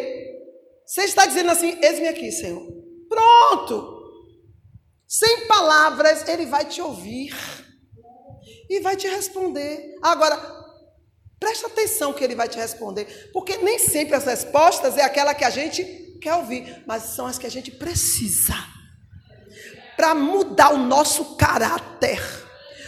[0.85, 2.65] você está dizendo assim: Eis-me aqui, Senhor.
[3.09, 3.97] Pronto.
[5.05, 7.33] Sem palavras, ele vai te ouvir
[8.69, 9.95] e vai te responder.
[10.01, 10.37] Agora,
[11.39, 15.45] presta atenção que ele vai te responder, porque nem sempre as respostas é aquela que
[15.45, 15.85] a gente
[16.21, 18.76] quer ouvir, mas são as que a gente precisa
[19.97, 22.21] para mudar o nosso caráter.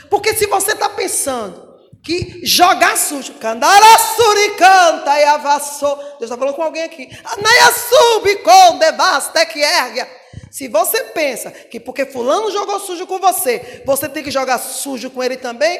[0.09, 1.67] Porque se você está pensando
[2.03, 8.77] que jogar sujo, candarassuri canta e avassou, Deus está falando com alguém aqui, anaiassubi com
[8.77, 10.07] devasta que erga.
[10.51, 15.09] Se você pensa que porque fulano jogou sujo com você, você tem que jogar sujo
[15.09, 15.79] com ele também,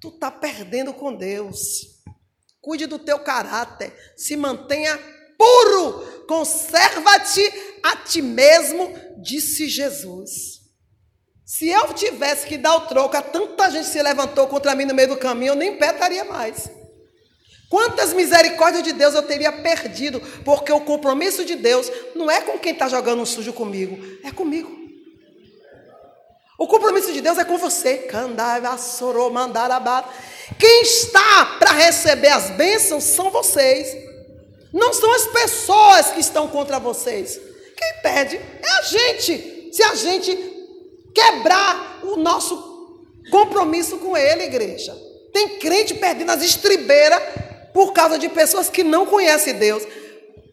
[0.00, 2.00] tu está perdendo com Deus.
[2.60, 4.98] Cuide do teu caráter, se mantenha
[5.40, 7.50] puro, conserva-te
[7.82, 10.60] a ti mesmo, disse Jesus.
[11.46, 14.94] Se eu tivesse que dar o troco a tanta gente se levantou contra mim no
[14.94, 16.70] meio do caminho, eu nem pé estaria mais.
[17.70, 22.58] Quantas misericórdias de Deus eu teria perdido, porque o compromisso de Deus não é com
[22.58, 24.78] quem está jogando um sujo comigo, é comigo.
[26.58, 28.06] O compromisso de Deus é com você.
[30.58, 34.09] Quem está para receber as bênçãos são vocês.
[34.72, 37.40] Não são as pessoas que estão contra vocês.
[37.76, 39.70] Quem pede é a gente.
[39.72, 40.36] Se a gente
[41.14, 44.96] quebrar o nosso compromisso com Ele, igreja.
[45.32, 47.20] Tem crente perdendo as estribeiras
[47.72, 49.86] por causa de pessoas que não conhecem Deus.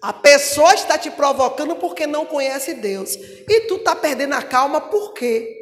[0.02, 3.16] A pessoa está te provocando porque não conhece Deus.
[3.16, 5.56] E tu está perdendo a calma por quê?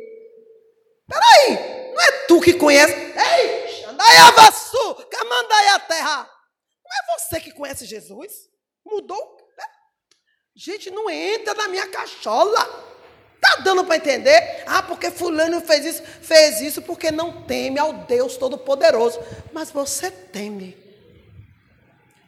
[1.07, 2.93] Peraí, não é tu que conhece.
[2.93, 4.97] Ei, Xandaiavaçu,
[5.75, 6.34] a terra.
[6.85, 8.49] Não é você que conhece Jesus?
[8.85, 9.35] Mudou?
[10.55, 12.93] Gente, não entra na minha cachola.
[13.41, 14.63] Tá dando para entender?
[14.65, 19.19] Ah, porque fulano fez isso, fez isso porque não teme ao Deus Todo-Poderoso.
[19.51, 20.77] Mas você teme.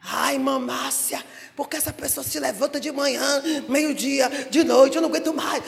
[0.04, 1.24] Ai, mamácia,
[1.56, 5.64] porque essa pessoa se levanta de manhã, meio-dia, de noite, eu não aguento mais.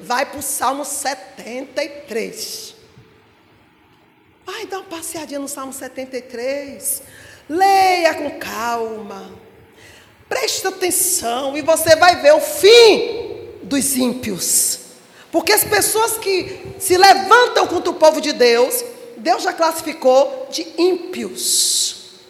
[0.00, 2.74] Vai para o Salmo 73.
[4.44, 7.02] Vai dar uma passeadinha no Salmo 73.
[7.50, 9.32] Leia com calma.
[10.28, 14.78] Preste atenção e você vai ver o fim dos ímpios.
[15.32, 18.84] Porque as pessoas que se levantam contra o povo de Deus,
[19.16, 22.20] Deus já classificou de ímpios.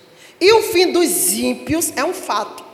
[0.40, 2.64] E o fim dos ímpios é um fato.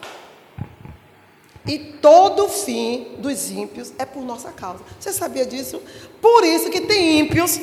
[1.67, 4.85] E todo o fim dos ímpios é por nossa causa.
[5.01, 5.83] Você sabia disso?
[6.23, 7.59] Por isso que tem ímpios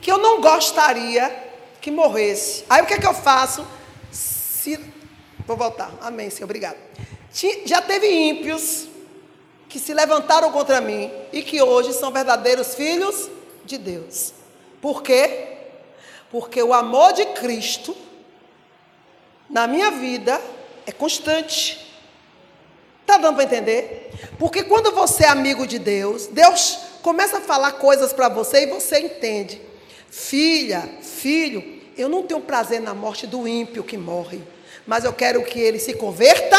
[0.00, 1.36] que eu não gostaria
[1.80, 2.62] que morresse.
[2.70, 3.66] Aí o que é que eu faço?
[4.64, 4.80] Se...
[5.46, 5.92] Vou voltar.
[6.00, 6.46] Amém, Senhor.
[6.46, 6.78] Obrigado.
[7.66, 8.86] Já teve ímpios
[9.68, 13.28] que se levantaram contra mim e que hoje são verdadeiros filhos
[13.66, 14.32] de Deus.
[14.80, 15.48] Por quê?
[16.30, 17.94] Porque o amor de Cristo
[19.50, 20.40] na minha vida
[20.86, 21.94] é constante.
[23.02, 24.12] Está dando para entender?
[24.38, 28.70] Porque quando você é amigo de Deus, Deus começa a falar coisas para você e
[28.70, 29.60] você entende.
[30.08, 34.42] Filha, filho, eu não tenho prazer na morte do ímpio que morre,
[34.86, 36.56] mas eu quero que ele se converta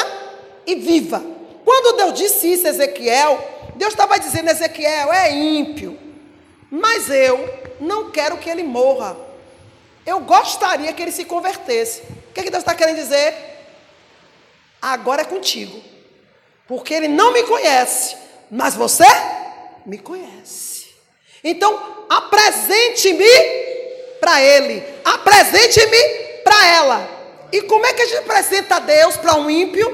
[0.65, 1.23] e viva.
[1.63, 5.97] Quando Deus disse isso a Ezequiel, Deus estava dizendo: Ezequiel é ímpio,
[6.69, 9.17] mas eu não quero que ele morra.
[10.05, 12.01] Eu gostaria que ele se convertesse
[12.35, 13.33] que, é que Deus está querendo dizer?
[14.81, 15.81] Agora é contigo.
[16.67, 18.17] Porque Ele não me conhece,
[18.51, 19.05] mas você
[19.85, 20.87] me conhece.
[21.41, 23.25] Então, apresente-me
[24.19, 26.03] para Ele, apresente-me
[26.43, 27.14] para ela.
[27.55, 29.87] E como é que a gente apresenta a Deus para um ímpio?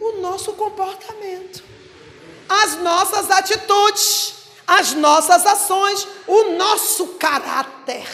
[0.00, 1.62] O nosso comportamento,
[2.48, 4.34] as nossas atitudes,
[4.66, 8.08] as nossas ações, o nosso caráter.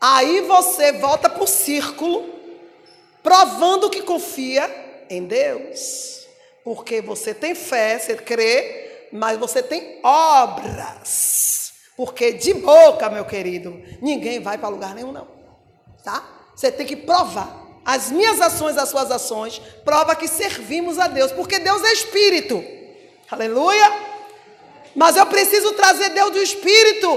[0.00, 2.34] Aí você volta para o círculo
[3.22, 6.26] provando que confia em Deus.
[6.64, 11.74] Porque você tem fé, você crê, mas você tem obras.
[11.94, 15.28] Porque de boca, meu querido, ninguém vai para lugar nenhum, não.
[16.02, 16.26] Tá?
[16.54, 17.65] Você tem que provar.
[17.86, 22.62] As minhas ações, as suas ações, prova que servimos a Deus, porque Deus é espírito.
[23.30, 23.92] Aleluia!
[24.92, 27.08] Mas eu preciso trazer Deus do espírito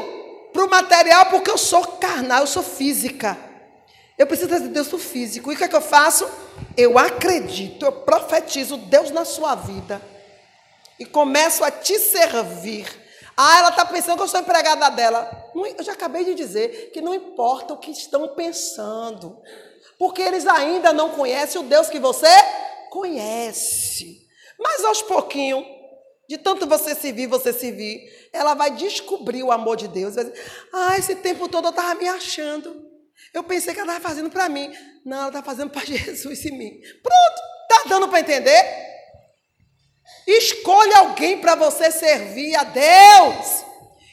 [0.53, 3.35] para o material, porque eu sou carnal, eu sou física.
[4.15, 5.51] Eu preciso trazer Deus do físico.
[5.51, 6.29] E o que é que eu faço?
[6.77, 9.99] Eu acredito, eu profetizo Deus na sua vida.
[10.99, 12.85] e começo a te servir.
[13.35, 15.49] Ah, ela está pensando que eu sou empregada dela.
[15.55, 19.41] eu já acabei de dizer que não importa o que estão pensando,
[19.99, 22.29] porque eles ainda não conhecem o Deus que você
[22.89, 24.25] conhece.
[24.57, 25.65] Mas aos pouquinhos,
[26.27, 30.15] de tanto você se vir, você se vir, ela vai descobrir o amor de Deus.
[30.15, 30.41] Vai dizer,
[30.71, 32.87] ah, esse tempo todo eu estava me achando.
[33.33, 34.71] Eu pensei que ela estava fazendo para mim.
[35.05, 36.79] Não, ela está fazendo para Jesus em mim.
[37.03, 38.63] Pronto, está dando para entender?
[40.25, 43.65] Escolha alguém para você servir a Deus.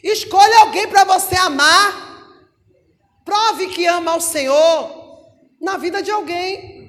[0.02, 2.04] Escolha alguém para você amar.
[3.24, 5.05] Prove que ama ao Senhor
[5.60, 6.86] na vida de alguém.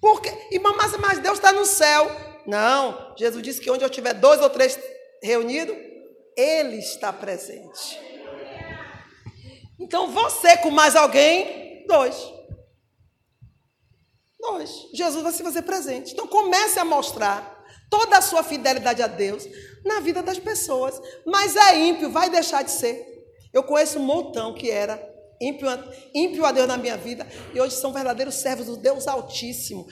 [0.00, 2.10] Porque, irmã, mas, mas Deus está no céu.
[2.46, 4.78] Não, Jesus disse que onde eu tiver dois ou três
[5.22, 5.76] reunidos,
[6.36, 8.00] Ele está presente.
[9.78, 12.16] Então você com mais alguém, dois.
[14.40, 14.70] Dois.
[14.94, 16.12] Jesus vai se fazer presente.
[16.12, 19.46] Então comece a mostrar toda a sua fidelidade a Deus
[19.84, 21.00] na vida das pessoas.
[21.26, 23.06] Mas é ímpio, vai deixar de ser.
[23.52, 24.96] Eu conheço um montão que era
[25.40, 25.68] ímpio,
[26.14, 29.86] ímpio a Deus na minha vida e hoje são verdadeiros servos do Deus Altíssimo.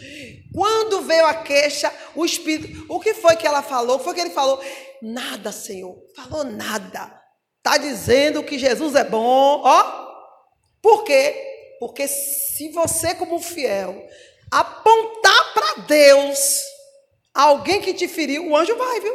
[0.53, 3.97] Quando veio a queixa, o Espírito, o que foi que ela falou?
[3.97, 4.63] O que foi que ele falou?
[5.03, 5.97] Nada, Senhor.
[6.15, 7.21] Falou nada.
[7.59, 10.07] Está dizendo que Jesus é bom, ó.
[10.81, 11.35] Por quê?
[11.81, 14.07] Porque se você, como fiel,
[14.51, 16.61] apontar para Deus
[17.35, 19.15] alguém que te feriu, o anjo vai, viu?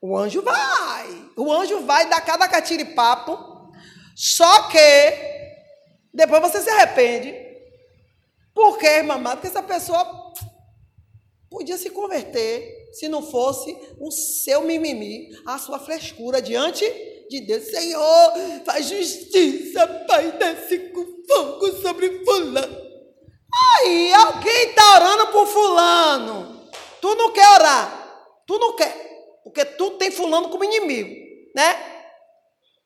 [0.00, 1.30] O anjo vai.
[1.36, 3.72] O anjo vai dar cada catiripapo.
[4.14, 5.33] Só que
[6.14, 7.34] depois você se arrepende.
[8.54, 9.32] Por quê, mamãe?
[9.32, 10.32] Porque essa pessoa
[11.50, 16.84] podia se converter se não fosse o seu mimimi, a sua frescura diante
[17.28, 17.64] de Deus.
[17.64, 18.32] Senhor,
[18.64, 22.84] faz justiça, Pai, desce com fogo sobre fulano.
[23.76, 26.70] Aí, alguém está orando por fulano.
[27.00, 28.42] Tu não quer orar.
[28.46, 29.40] Tu não quer.
[29.42, 31.14] Porque tu tem fulano como inimigo,
[31.54, 31.83] né?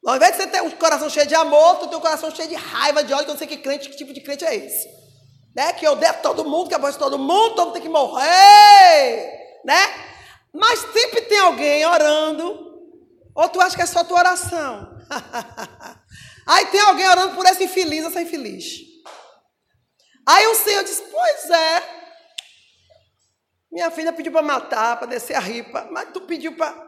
[0.07, 2.49] Ao invés de você ter um coração cheio de amor, tu tem um coração cheio
[2.49, 4.88] de raiva, de ódio, eu não sei que crente, que tipo de crente é esse.
[5.55, 5.72] Né?
[5.72, 9.61] Que eu odeio todo mundo, que aborrece todo mundo, todo mundo tem que morrer.
[9.64, 10.09] Né?
[10.55, 12.68] Mas sempre tem alguém orando
[13.38, 14.99] ou tu acha que é só tua oração?
[16.44, 18.80] Aí tem alguém orando por esse infeliz, essa infeliz.
[20.26, 21.99] Aí o Senhor diz: Pois é.
[23.70, 26.88] Minha filha pediu para matar, para descer a ripa, mas tu pediu para.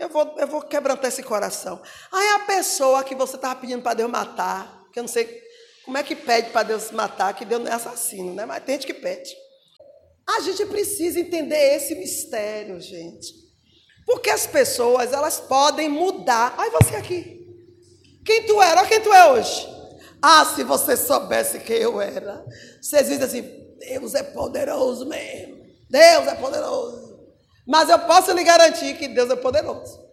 [0.00, 1.78] Eu vou, eu vou quebrantar esse coração.
[2.10, 5.42] Aí a pessoa que você estava pedindo para Deus matar, que eu não sei
[5.84, 8.46] como é que pede para Deus matar, que Deus não é assassino, né?
[8.46, 9.30] Mas tem gente que pede.
[10.26, 13.34] A gente precisa entender esse mistério, gente.
[14.06, 16.54] Porque as pessoas, elas podem mudar.
[16.56, 17.46] Ai, você aqui.
[18.24, 18.80] Quem tu era?
[18.80, 19.68] Olha quem tu é hoje.
[20.22, 22.42] Ah, se você soubesse quem eu era.
[22.80, 25.60] Vocês dizem assim, Deus é poderoso mesmo.
[25.90, 27.09] Deus é poderoso.
[27.70, 30.04] Mas eu posso lhe garantir que Deus é poderoso.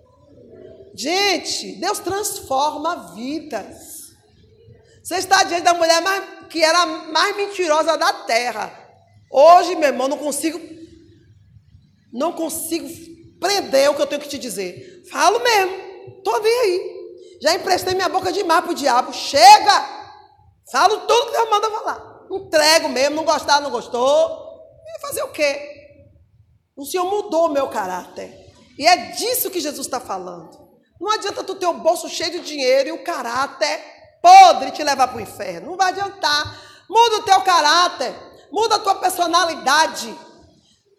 [0.94, 4.12] Gente, Deus transforma vidas.
[5.04, 8.72] Você está diante da mulher mais, que era a mais mentirosa da terra.
[9.32, 10.62] Hoje, meu irmão, não consigo,
[12.14, 12.88] não consigo
[13.40, 15.04] prender o que eu tenho que te dizer.
[15.10, 16.98] Falo mesmo, tô nem aí.
[17.42, 19.12] Já emprestei minha boca de mar pro diabo.
[19.12, 19.98] Chega!
[20.72, 22.28] Falo tudo que Deus manda falar.
[22.32, 24.62] Entrego mesmo, não gostar, não gostou.
[24.86, 25.77] E fazer o quê?
[26.78, 28.32] O Senhor mudou o meu caráter.
[28.78, 30.68] E é disso que Jesus está falando.
[31.02, 33.84] Não adianta tu ter o bolso cheio de dinheiro e o caráter
[34.22, 35.72] podre te levar para o inferno.
[35.72, 36.62] Não vai adiantar.
[36.88, 38.14] Muda o teu caráter.
[38.52, 40.16] Muda a tua personalidade.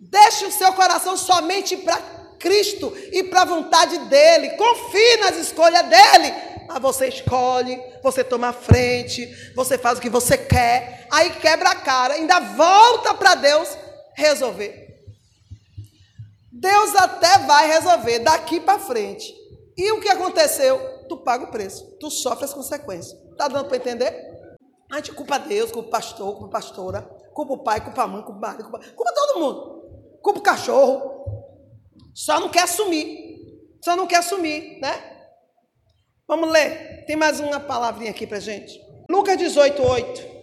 [0.00, 2.00] Deixe o seu coração somente para
[2.40, 4.50] Cristo e para a vontade dele.
[4.56, 6.34] Confie nas escolhas dele.
[6.68, 11.70] Mas você escolhe, você toma a frente, você faz o que você quer, aí quebra
[11.70, 13.70] a cara, ainda volta para Deus
[14.14, 14.87] resolver.
[16.60, 19.32] Deus até vai resolver daqui para frente.
[19.76, 21.06] E o que aconteceu?
[21.08, 23.16] Tu paga o preço, tu sofre as consequências.
[23.36, 24.12] Tá dando para entender?
[24.90, 27.02] A gente culpa Deus, culpa o pastor, culpa a pastora,
[27.32, 29.78] culpa o pai, culpa a mãe, culpa o marido, culpa, culpa todo mundo.
[30.20, 31.18] Culpa o cachorro,
[32.12, 33.28] só não quer assumir.
[33.84, 35.28] Só não quer assumir, né?
[36.26, 37.04] Vamos ler.
[37.06, 38.78] Tem mais uma palavrinha aqui para gente.
[39.08, 40.38] Lucas 18, 8.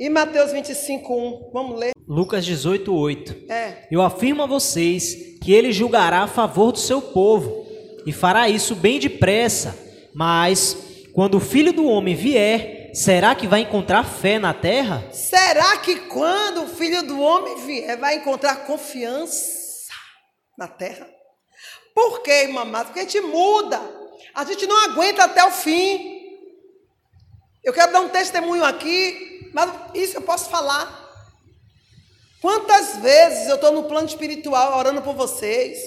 [0.00, 1.50] E Mateus 25, 1.
[1.52, 1.91] Vamos ler.
[2.06, 3.52] Lucas 18, 8.
[3.52, 3.86] É.
[3.90, 7.66] Eu afirmo a vocês que ele julgará a favor do seu povo
[8.06, 9.78] e fará isso bem depressa.
[10.14, 10.76] Mas,
[11.12, 15.08] quando o filho do homem vier, será que vai encontrar fé na terra?
[15.12, 19.92] Será que quando o filho do homem vier, vai encontrar confiança
[20.58, 21.08] na terra?
[21.94, 22.84] Por quê, mamãe?
[22.84, 23.80] Porque a gente muda.
[24.34, 26.20] A gente não aguenta até o fim.
[27.62, 31.01] Eu quero dar um testemunho aqui, mas isso eu posso falar.
[32.42, 35.78] Quantas vezes eu estou no plano espiritual orando por vocês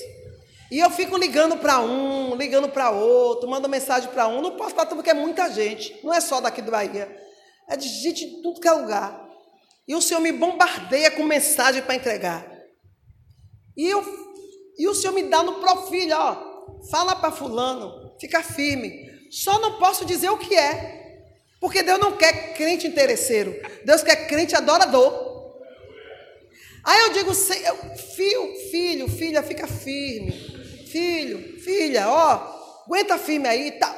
[0.72, 4.74] e eu fico ligando para um, ligando para outro, mando mensagem para um, não posso
[4.74, 7.14] falar porque é muita gente, não é só daqui do Bahia,
[7.68, 9.22] é de gente de tudo que é lugar.
[9.86, 12.49] E o Senhor me bombardeia com mensagem para entregar.
[13.76, 14.01] E, eu,
[14.78, 19.12] e o Senhor me dá no profilho, ó, fala para fulano, fica firme.
[19.30, 21.26] Só não posso dizer o que é,
[21.60, 23.53] porque Deus não quer crente interesseiro,
[23.84, 25.24] Deus quer crente adorador.
[26.86, 30.32] Aí eu digo, filho, filho, filha, fica firme.
[30.88, 33.94] Filho, filha, ó, aguenta firme aí, tá.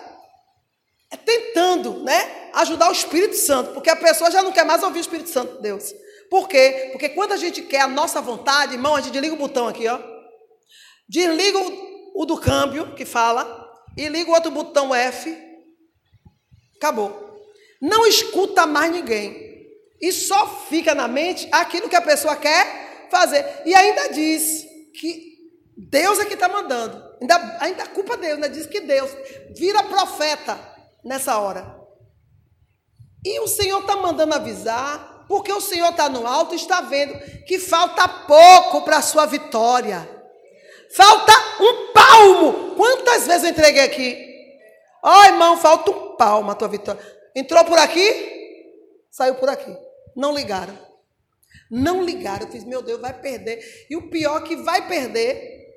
[1.11, 4.99] É tentando, né, ajudar o Espírito Santo, porque a pessoa já não quer mais ouvir
[4.99, 5.93] o Espírito Santo de Deus.
[6.29, 6.89] Por quê?
[6.91, 9.87] Porque quando a gente quer a nossa vontade, irmão, a gente desliga o botão aqui,
[9.87, 9.99] ó.
[11.07, 13.65] Desliga o, o do câmbio, que fala,
[13.97, 15.37] e liga o outro botão F.
[16.77, 17.41] Acabou.
[17.81, 19.46] Não escuta mais ninguém.
[20.01, 23.43] E só fica na mente aquilo que a pessoa quer fazer.
[23.65, 25.37] E ainda diz que
[25.77, 27.03] Deus é que está mandando.
[27.21, 29.11] Ainda, ainda é culpa Deus, ainda diz que Deus
[29.55, 30.59] vira profeta
[31.03, 31.75] nessa hora.
[33.25, 37.19] E o Senhor está mandando avisar, porque o Senhor está no alto e está vendo
[37.45, 40.07] que falta pouco para a sua vitória.
[40.95, 42.75] Falta um palmo.
[42.75, 44.27] Quantas vezes eu entreguei aqui?
[45.03, 47.01] Ó, oh, irmão, falta um palmo a tua vitória.
[47.35, 49.86] Entrou por aqui, saiu por aqui.
[50.17, 50.75] Não ligaram.
[51.69, 52.47] Não ligaram.
[52.47, 53.85] Eu fiz, meu Deus, vai perder.
[53.87, 55.67] E o pior é que vai perder.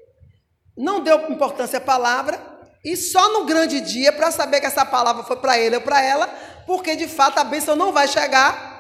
[0.74, 2.40] Não deu importância à palavra.
[2.82, 6.02] E só no grande dia, para saber que essa palavra foi para ele ou para
[6.02, 6.26] ela,
[6.66, 8.70] porque de fato a bênção não vai chegar.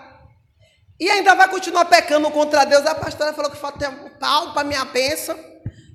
[0.98, 2.86] E ainda vai continuar pecando contra Deus.
[2.86, 5.38] A pastora falou que falta um pau para minha bênção.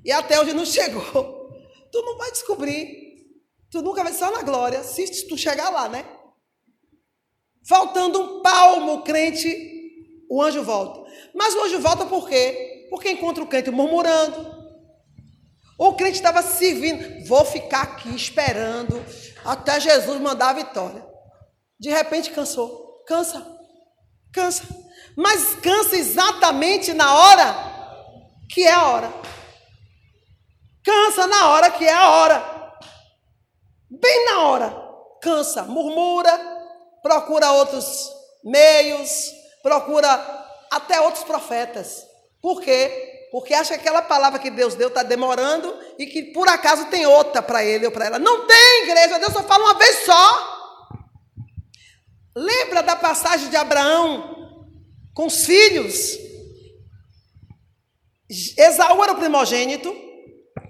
[0.04, 1.50] E até hoje não chegou.
[1.90, 2.88] Tu não vai descobrir.
[3.68, 4.84] Tu nunca vai só na glória.
[4.84, 6.04] Se tu chegar lá, né?
[7.68, 9.48] Faltando um palmo, o crente,
[10.30, 11.10] o anjo volta.
[11.34, 12.86] Mas o anjo volta por quê?
[12.90, 14.54] Porque encontra o crente murmurando.
[15.78, 17.26] O crente estava servindo.
[17.26, 19.04] Vou ficar aqui esperando
[19.44, 21.04] até Jesus mandar a vitória.
[21.78, 23.02] De repente cansou.
[23.06, 23.44] Cansa.
[24.32, 24.64] Cansa.
[25.16, 27.66] Mas cansa exatamente na hora
[28.48, 29.12] que é a hora.
[30.84, 32.76] Cansa na hora que é a hora.
[33.90, 34.86] Bem na hora.
[35.20, 36.55] Cansa, murmura,
[37.06, 39.30] procura outros meios,
[39.62, 40.08] procura
[40.72, 42.04] até outros profetas.
[42.42, 43.28] Por quê?
[43.30, 47.06] Porque acha que aquela palavra que Deus deu está demorando e que por acaso tem
[47.06, 48.18] outra para ele ou para ela.
[48.18, 50.56] Não tem, igreja, Deus só fala uma vez só.
[52.34, 54.66] Lembra da passagem de Abraão
[55.14, 56.18] com os filhos?
[58.58, 59.94] Esaú era o primogênito.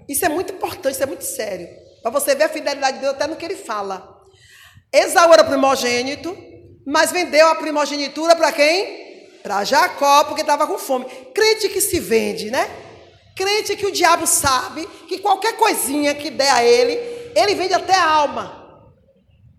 [0.07, 1.67] Isso é muito importante, isso é muito sério.
[2.03, 4.16] Para você ver a fidelidade de Deus até no que ele fala.
[4.97, 6.35] Esaú era primogênito,
[6.85, 9.37] mas vendeu a primogenitura para quem?
[9.43, 11.05] Para Jacó, porque estava com fome.
[11.33, 12.69] Crente que se vende, né?
[13.35, 16.93] Crente que o diabo sabe que qualquer coisinha que der a ele,
[17.35, 18.81] ele vende até a alma.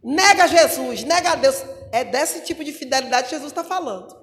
[0.02, 1.62] Nega Jesus, nega Deus.
[1.92, 4.14] É desse tipo de fidelidade que Jesus está falando.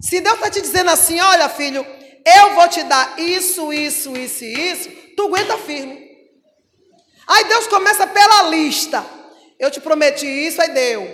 [0.00, 1.84] Se Deus está te dizendo assim, olha filho,
[2.24, 6.04] eu vou te dar isso, isso, isso e isso, tu aguenta firme.
[7.26, 9.04] Aí Deus começa pela lista.
[9.58, 11.06] Eu te prometi isso, aí deu.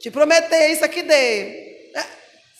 [0.00, 1.16] Te prometi isso, aqui deu.
[1.16, 2.04] É,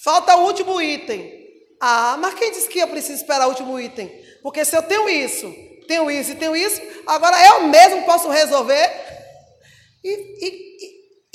[0.03, 1.47] falta o último item.
[1.81, 4.09] Ah, mas quem disse que eu preciso esperar o último item?
[4.43, 5.53] Porque se eu tenho isso,
[5.87, 8.91] tenho isso e tenho isso, agora eu mesmo posso resolver
[10.03, 10.77] e, e,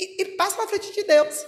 [0.00, 1.46] e, e passo para frente de Deus.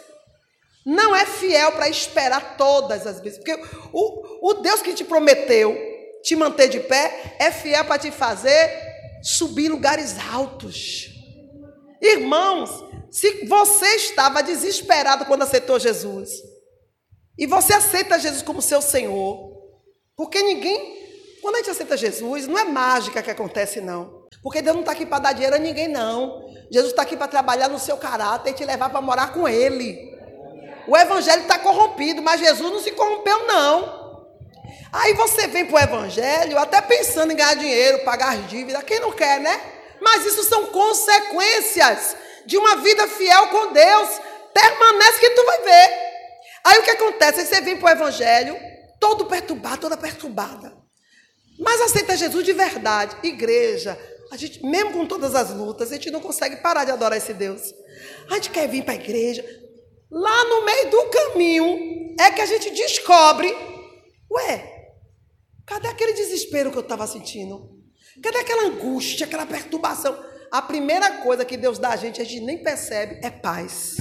[0.84, 3.38] Não é fiel para esperar todas as vezes.
[3.38, 3.58] Porque
[3.92, 5.74] o, o Deus que te prometeu
[6.22, 8.70] te manter de pé é fiel para te fazer
[9.22, 11.13] subir lugares altos.
[12.04, 16.30] Irmãos, se você estava desesperado quando aceitou Jesus,
[17.38, 19.50] e você aceita Jesus como seu Senhor,
[20.14, 24.26] porque ninguém, quando a gente aceita Jesus, não é mágica que acontece, não.
[24.42, 26.44] Porque Deus não está aqui para dar dinheiro a ninguém, não.
[26.70, 30.12] Jesus está aqui para trabalhar no seu caráter e te levar para morar com Ele.
[30.86, 34.04] O Evangelho está corrompido, mas Jesus não se corrompeu, não.
[34.92, 38.82] Aí você vem para o Evangelho até pensando em ganhar dinheiro, pagar as dívidas.
[38.84, 39.73] Quem não quer, né?
[40.04, 44.20] Mas isso são consequências de uma vida fiel com Deus.
[44.52, 46.04] Permanece que tu vai ver.
[46.64, 47.40] Aí o que acontece?
[47.40, 48.56] Aí você vem para o Evangelho,
[49.00, 50.76] todo perturbado, toda perturbada.
[51.58, 53.16] Mas aceita Jesus de verdade.
[53.22, 53.98] Igreja,
[54.30, 57.32] a gente, mesmo com todas as lutas, a gente não consegue parar de adorar esse
[57.32, 57.62] Deus.
[58.30, 59.44] A gente quer vir para a igreja.
[60.10, 63.54] Lá no meio do caminho é que a gente descobre:
[64.30, 64.92] ué,
[65.66, 67.73] cadê aquele desespero que eu estava sentindo?
[68.22, 70.16] Cadê aquela angústia, aquela perturbação?
[70.50, 73.96] A primeira coisa que Deus dá a gente, a gente nem percebe, é paz.